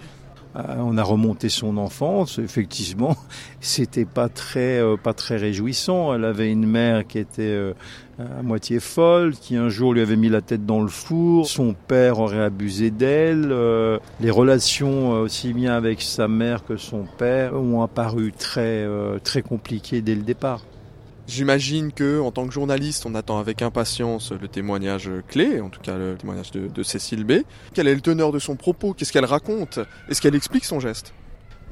Euh, 0.55 0.61
on 0.79 0.97
a 0.97 1.03
remonté 1.03 1.49
son 1.49 1.77
enfance. 1.77 2.39
Effectivement, 2.39 3.15
c'était 3.61 4.05
pas 4.05 4.29
très 4.29 4.79
euh, 4.79 4.97
pas 4.97 5.13
très 5.13 5.37
réjouissant. 5.37 6.13
Elle 6.13 6.25
avait 6.25 6.51
une 6.51 6.65
mère 6.65 7.07
qui 7.07 7.19
était 7.19 7.41
euh, 7.43 7.73
à 8.19 8.41
moitié 8.41 8.79
folle, 8.79 9.33
qui 9.33 9.55
un 9.55 9.69
jour 9.69 9.93
lui 9.93 10.01
avait 10.01 10.17
mis 10.17 10.29
la 10.29 10.41
tête 10.41 10.65
dans 10.65 10.81
le 10.81 10.89
four. 10.89 11.47
Son 11.47 11.73
père 11.73 12.19
aurait 12.19 12.43
abusé 12.43 12.91
d'elle. 12.91 13.49
les 14.19 14.31
relations 14.31 15.11
aussi 15.11 15.53
bien 15.53 15.73
avec 15.73 16.01
sa 16.01 16.27
mère 16.27 16.63
que 16.65 16.77
son 16.77 17.05
père 17.17 17.55
ont 17.55 17.81
apparu 17.81 18.31
très 18.31 18.85
très 19.23 19.41
compliquées 19.41 20.01
dès 20.01 20.15
le 20.15 20.21
départ. 20.21 20.61
J'imagine 21.31 21.93
que, 21.93 22.19
en 22.19 22.31
tant 22.31 22.45
que 22.45 22.51
journaliste, 22.51 23.05
on 23.05 23.15
attend 23.15 23.39
avec 23.39 23.61
impatience 23.61 24.33
le 24.33 24.49
témoignage 24.49 25.09
clé, 25.29 25.61
en 25.61 25.69
tout 25.69 25.79
cas 25.79 25.97
le 25.97 26.17
témoignage 26.17 26.51
de, 26.51 26.83
Cécile 26.83 27.23
B. 27.23 27.43
Quel 27.73 27.87
est 27.87 27.95
le 27.95 28.01
teneur 28.01 28.33
de 28.33 28.39
son 28.39 28.57
propos? 28.57 28.93
Qu'est-ce 28.93 29.13
qu'elle 29.13 29.23
raconte? 29.23 29.79
Est-ce 30.09 30.19
qu'elle 30.19 30.35
explique 30.35 30.65
son 30.65 30.81
geste? 30.81 31.13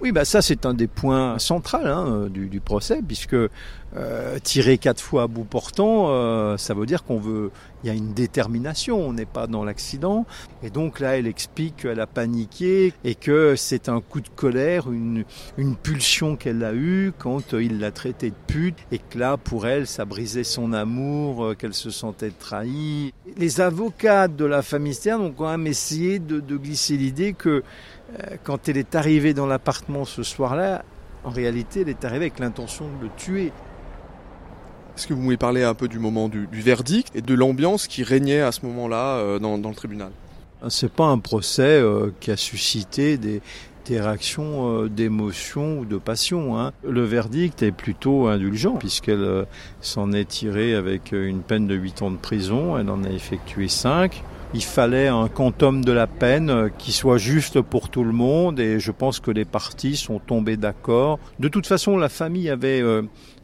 Oui, 0.01 0.12
bah 0.12 0.25
ça 0.25 0.41
c'est 0.41 0.65
un 0.65 0.73
des 0.73 0.88
points 0.88 1.39
centraux 1.39 1.77
hein, 1.83 2.27
du, 2.29 2.59
procès, 2.59 3.01
puisque 3.05 3.35
euh, 3.35 4.39
tirer 4.43 4.77
quatre 4.77 5.01
fois 5.01 5.23
à 5.23 5.27
bout 5.27 5.43
portant, 5.43 6.07
euh, 6.09 6.57
ça 6.57 6.73
veut 6.73 6.85
dire 6.85 7.03
qu'on 7.03 7.19
veut, 7.19 7.51
il 7.83 7.88
y 7.88 7.89
a 7.89 7.93
une 7.93 8.13
détermination, 8.13 8.99
on 8.99 9.13
n'est 9.13 9.25
pas 9.25 9.47
dans 9.47 9.63
l'accident, 9.63 10.25
et 10.63 10.69
donc 10.69 10.99
là 10.99 11.17
elle 11.17 11.27
explique 11.27 11.77
qu'elle 11.77 11.99
a 11.99 12.07
paniqué 12.07 12.93
et 13.03 13.15
que 13.15 13.55
c'est 13.57 13.89
un 13.89 13.99
coup 13.99 14.21
de 14.21 14.29
colère, 14.29 14.91
une, 14.91 15.25
une 15.57 15.75
pulsion 15.75 16.35
qu'elle 16.35 16.63
a 16.63 16.73
eue 16.73 17.12
quand 17.17 17.53
il 17.53 17.79
l'a 17.79 17.91
traitée 17.91 18.29
de 18.29 18.35
pute, 18.47 18.77
et 18.91 18.99
que 18.99 19.17
là 19.17 19.38
pour 19.38 19.67
elle 19.67 19.88
ça 19.88 20.05
brisait 20.05 20.43
son 20.43 20.71
amour, 20.71 21.43
euh, 21.43 21.53
qu'elle 21.55 21.73
se 21.73 21.89
sentait 21.89 22.31
trahie. 22.31 23.13
Les 23.38 23.59
avocats 23.59 24.27
de 24.27 24.45
la 24.45 24.62
famille 24.62 24.93
Stern 24.93 25.21
ont 25.21 25.31
quand 25.31 25.49
même 25.49 25.67
essayé 25.67 26.19
de, 26.19 26.39
de 26.39 26.57
glisser 26.57 26.95
l'idée 26.95 27.33
que 27.33 27.49
euh, 27.49 27.62
quand 28.43 28.69
elle 28.69 28.78
est 28.78 28.95
arrivée 28.95 29.34
dans 29.34 29.45
l'appartement 29.45 30.06
ce 30.06 30.24
soir-là, 30.24 30.84
en 31.24 31.30
réalité, 31.30 31.82
elle 31.82 31.89
est 31.89 32.06
arrivée 32.06 32.26
avec 32.26 32.39
l'intention 32.39 32.86
de 32.86 33.04
le 33.04 33.10
tuer. 33.17 33.52
Est-ce 34.95 35.08
que 35.08 35.13
vous 35.13 35.22
pouvez 35.22 35.38
parler 35.38 35.63
un 35.63 35.74
peu 35.74 35.88
du 35.88 36.00
moment 36.00 36.30
du, 36.30 36.48
verdict 36.52 37.15
et 37.15 37.22
de 37.22 37.34
l'ambiance 37.34 37.88
qui 37.88 38.04
régnait 38.04 38.41
à 38.41 38.52
ce 38.52 38.65
moment-là 38.65 39.17
euh, 39.17 39.39
dans, 39.39 39.58
le 39.58 39.76
tribunal? 39.76 40.12
C'est 40.67 40.91
pas 40.91 41.06
un 41.06 41.19
procès 41.19 41.62
euh, 41.63 42.12
qui 42.19 42.32
a 42.32 42.38
suscité 42.38 43.17
des, 43.17 43.41
réactions 43.89 44.86
d'émotion 44.86 45.80
ou 45.80 45.86
de 45.86 45.98
passion. 45.98 46.60
Hein. 46.60 46.74
Le 46.88 47.04
verdict 47.04 47.63
est 47.63 47.72
plutôt 47.72 48.28
indulgent 48.28 48.76
puisqu'elle 48.76 49.48
s'en 49.82 50.12
est 50.12 50.26
tirée 50.26 50.76
avec 50.76 51.12
une 51.12 51.41
peine 51.41 51.65
de 51.65 51.74
8 51.74 52.04
ans 52.04 52.12
de 52.12 52.17
prison. 52.17 52.78
Elle 52.78 52.91
en 52.91 53.04
a 53.04 53.10
effectué 53.10 53.67
5 53.67 54.24
il 54.53 54.63
fallait 54.63 55.07
un 55.07 55.27
quantum 55.27 55.85
de 55.85 55.91
la 55.91 56.07
peine 56.07 56.49
euh, 56.49 56.69
qui 56.75 56.91
soit 56.91 57.19
juste 57.19 57.62
pour 57.62 57.89
tout 57.89 58.03
le 58.03 58.12
monde 58.12 58.59
et 58.59 58.79
je 58.79 58.91
pense 58.91 59.19
que 59.19 59.29
les 59.29 59.45
parties 59.45 59.95
sont 59.95 60.19
tombées 60.19 60.57
d'accord. 60.57 61.19
De 61.39 61.47
toute 61.47 61.67
façon, 61.67 61.97
la 61.97 62.09
famille 62.09 62.49
avait 62.49 62.81
euh, 62.81 63.03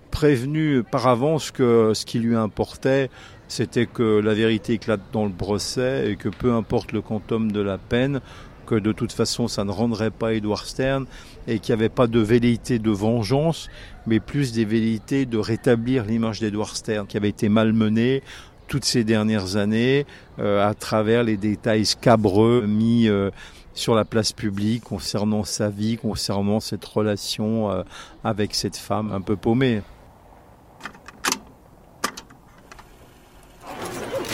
prévenu 0.09 0.83
par 0.83 1.07
avance 1.07 1.51
que 1.51 1.91
ce 1.93 2.05
qui 2.05 2.19
lui 2.19 2.35
importait, 2.35 3.09
c'était 3.47 3.85
que 3.85 4.19
la 4.19 4.33
vérité 4.33 4.73
éclate 4.73 5.01
dans 5.11 5.25
le 5.25 5.31
procès 5.31 6.09
et 6.09 6.15
que 6.15 6.29
peu 6.29 6.53
importe 6.53 6.91
le 6.91 7.01
quantum 7.01 7.51
de 7.51 7.61
la 7.61 7.77
peine, 7.77 8.21
que 8.65 8.75
de 8.75 8.91
toute 8.91 9.11
façon 9.11 9.47
ça 9.47 9.63
ne 9.63 9.71
rendrait 9.71 10.09
pas 10.09 10.33
Edward 10.33 10.65
Stern 10.65 11.05
et 11.47 11.59
qu'il 11.59 11.75
n'y 11.75 11.81
avait 11.81 11.89
pas 11.89 12.07
de 12.07 12.19
velléité 12.19 12.79
de 12.79 12.89
vengeance, 12.89 13.69
mais 14.07 14.19
plus 14.19 14.53
des 14.53 14.65
velléités 14.65 15.27
de 15.27 15.37
rétablir 15.37 16.05
l'image 16.05 16.39
d'Edward 16.39 16.75
Stern 16.75 17.05
qui 17.05 17.17
avait 17.17 17.29
été 17.29 17.47
malmenée 17.47 18.23
toutes 18.67 18.85
ces 18.85 19.03
dernières 19.03 19.55
années 19.55 20.05
euh, 20.39 20.67
à 20.67 20.73
travers 20.73 21.23
les 21.23 21.37
détails 21.37 21.85
scabreux 21.85 22.65
mis 22.67 23.07
euh, 23.07 23.31
sur 23.73 23.95
la 23.95 24.05
place 24.05 24.31
publique 24.31 24.83
concernant 24.83 25.43
sa 25.43 25.69
vie, 25.69 25.97
concernant 25.97 26.59
cette 26.59 26.85
relation 26.85 27.71
euh, 27.71 27.83
avec 28.23 28.55
cette 28.55 28.77
femme 28.77 29.11
un 29.13 29.21
peu 29.21 29.35
paumée. 29.35 29.81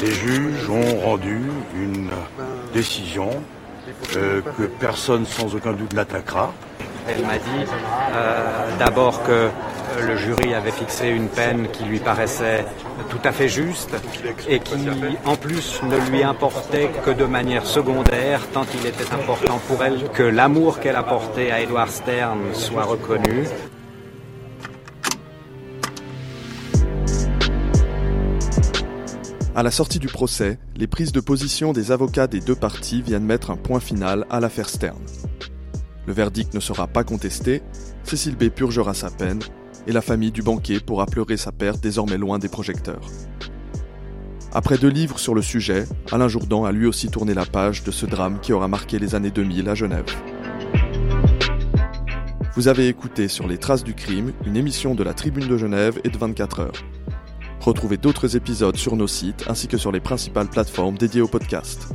Les 0.02 0.12
juges 0.12 0.70
ont 0.70 1.00
rendu 1.02 1.42
une 1.76 2.10
décision 2.74 3.30
que 4.14 4.66
personne 4.80 5.26
sans 5.28 5.54
aucun 5.54 5.74
doute 5.74 5.94
l'attaquera. 5.94 6.54
Elle 7.08 7.24
m'a 7.24 7.38
dit 7.38 7.70
d'abord 8.80 9.22
que 9.24 9.50
le 10.00 10.16
jury 10.16 10.54
avait 10.54 10.72
fixé 10.72 11.10
une 11.10 11.28
peine 11.28 11.68
qui 11.72 11.84
lui 11.84 12.00
paraissait 12.00 12.66
tout 13.10 13.20
à 13.24 13.32
fait 13.32 13.50
juste 13.50 13.90
et 14.48 14.60
qui 14.60 14.88
en 15.26 15.36
plus 15.36 15.82
ne 15.84 15.98
lui 16.10 16.24
importait 16.24 16.90
que 17.06 17.12
de 17.12 17.26
manière 17.26 17.66
secondaire 17.66 18.42
tant 18.54 18.66
il 18.80 18.86
était 18.88 19.12
important 19.14 19.60
pour 19.68 19.84
elle 19.84 20.10
que 20.12 20.24
l'amour 20.24 20.80
qu'elle 20.80 20.96
apportait 20.96 21.52
à 21.52 21.62
Edward 21.62 21.90
Stern 21.90 22.40
soit 22.54 22.84
reconnu. 22.84 23.46
À 29.54 29.64
la 29.64 29.72
sortie 29.72 30.00
du 30.00 30.08
procès, 30.08 30.58
les 30.78 30.88
prises 30.88 31.12
de 31.12 31.20
position 31.20 31.74
des 31.74 31.92
avocats 31.92 32.28
des 32.28 32.40
deux 32.40 32.56
parties 32.56 33.02
viennent 33.02 33.26
mettre 33.26 33.52
un 33.52 33.58
point 33.58 33.82
final 33.82 34.26
à 34.30 34.40
l'affaire 34.40 34.70
Stern. 34.70 34.98
Le 36.08 36.14
verdict 36.14 36.54
ne 36.54 36.62
sera 36.62 36.88
pas 36.88 37.04
contesté, 37.04 37.62
Cécile 38.04 38.38
B 38.38 38.50
purgera 38.50 38.94
sa 38.94 39.10
peine 39.10 39.40
et 39.88 39.92
la 39.92 40.02
famille 40.02 40.32
du 40.32 40.42
banquier 40.42 40.80
pourra 40.80 41.06
pleurer 41.06 41.38
sa 41.38 41.52
perte 41.52 41.82
désormais 41.82 42.18
loin 42.18 42.40
des 42.40 42.50
projecteurs. 42.50 43.02
Après 44.54 44.78
deux 44.78 44.90
livres 44.90 45.18
sur 45.18 45.34
le 45.34 45.42
sujet, 45.42 45.86
Alain 46.12 46.28
Jourdan 46.28 46.66
a 46.66 46.72
lui 46.72 46.86
aussi 46.86 47.10
tourné 47.10 47.34
la 47.34 47.46
page 47.46 47.84
de 47.84 47.92
ce 47.92 48.06
drame 48.06 48.40
qui 48.42 48.52
aura 48.52 48.68
marqué 48.68 49.00
les 49.00 49.16
années 49.16 49.32
2000 49.32 49.70
à 49.70 49.76
Genève. 49.76 50.06
Vous 52.56 52.68
avez 52.68 52.90
écouté 52.90 53.30
sur 53.30 53.48
les 53.48 53.58
traces 53.58 53.84
du 53.84 53.94
crime 53.94 54.34
une 54.46 54.58
émission 54.58 54.94
de 54.94 55.04
la 55.04 55.14
Tribune 55.14 55.48
de 55.48 55.58
Genève 55.58 56.02
et 56.04 56.10
de 56.10 56.18
24 56.18 56.60
heures. 56.60 56.84
Retrouvez 57.62 57.96
d'autres 57.96 58.36
épisodes 58.36 58.76
sur 58.76 58.98
nos 58.98 59.08
sites 59.08 59.46
ainsi 59.48 59.68
que 59.68 59.78
sur 59.78 59.92
les 59.92 60.02
principales 60.02 60.50
plateformes 60.50 60.98
dédiées 60.98 61.22
au 61.22 61.28
podcast. 61.28 61.88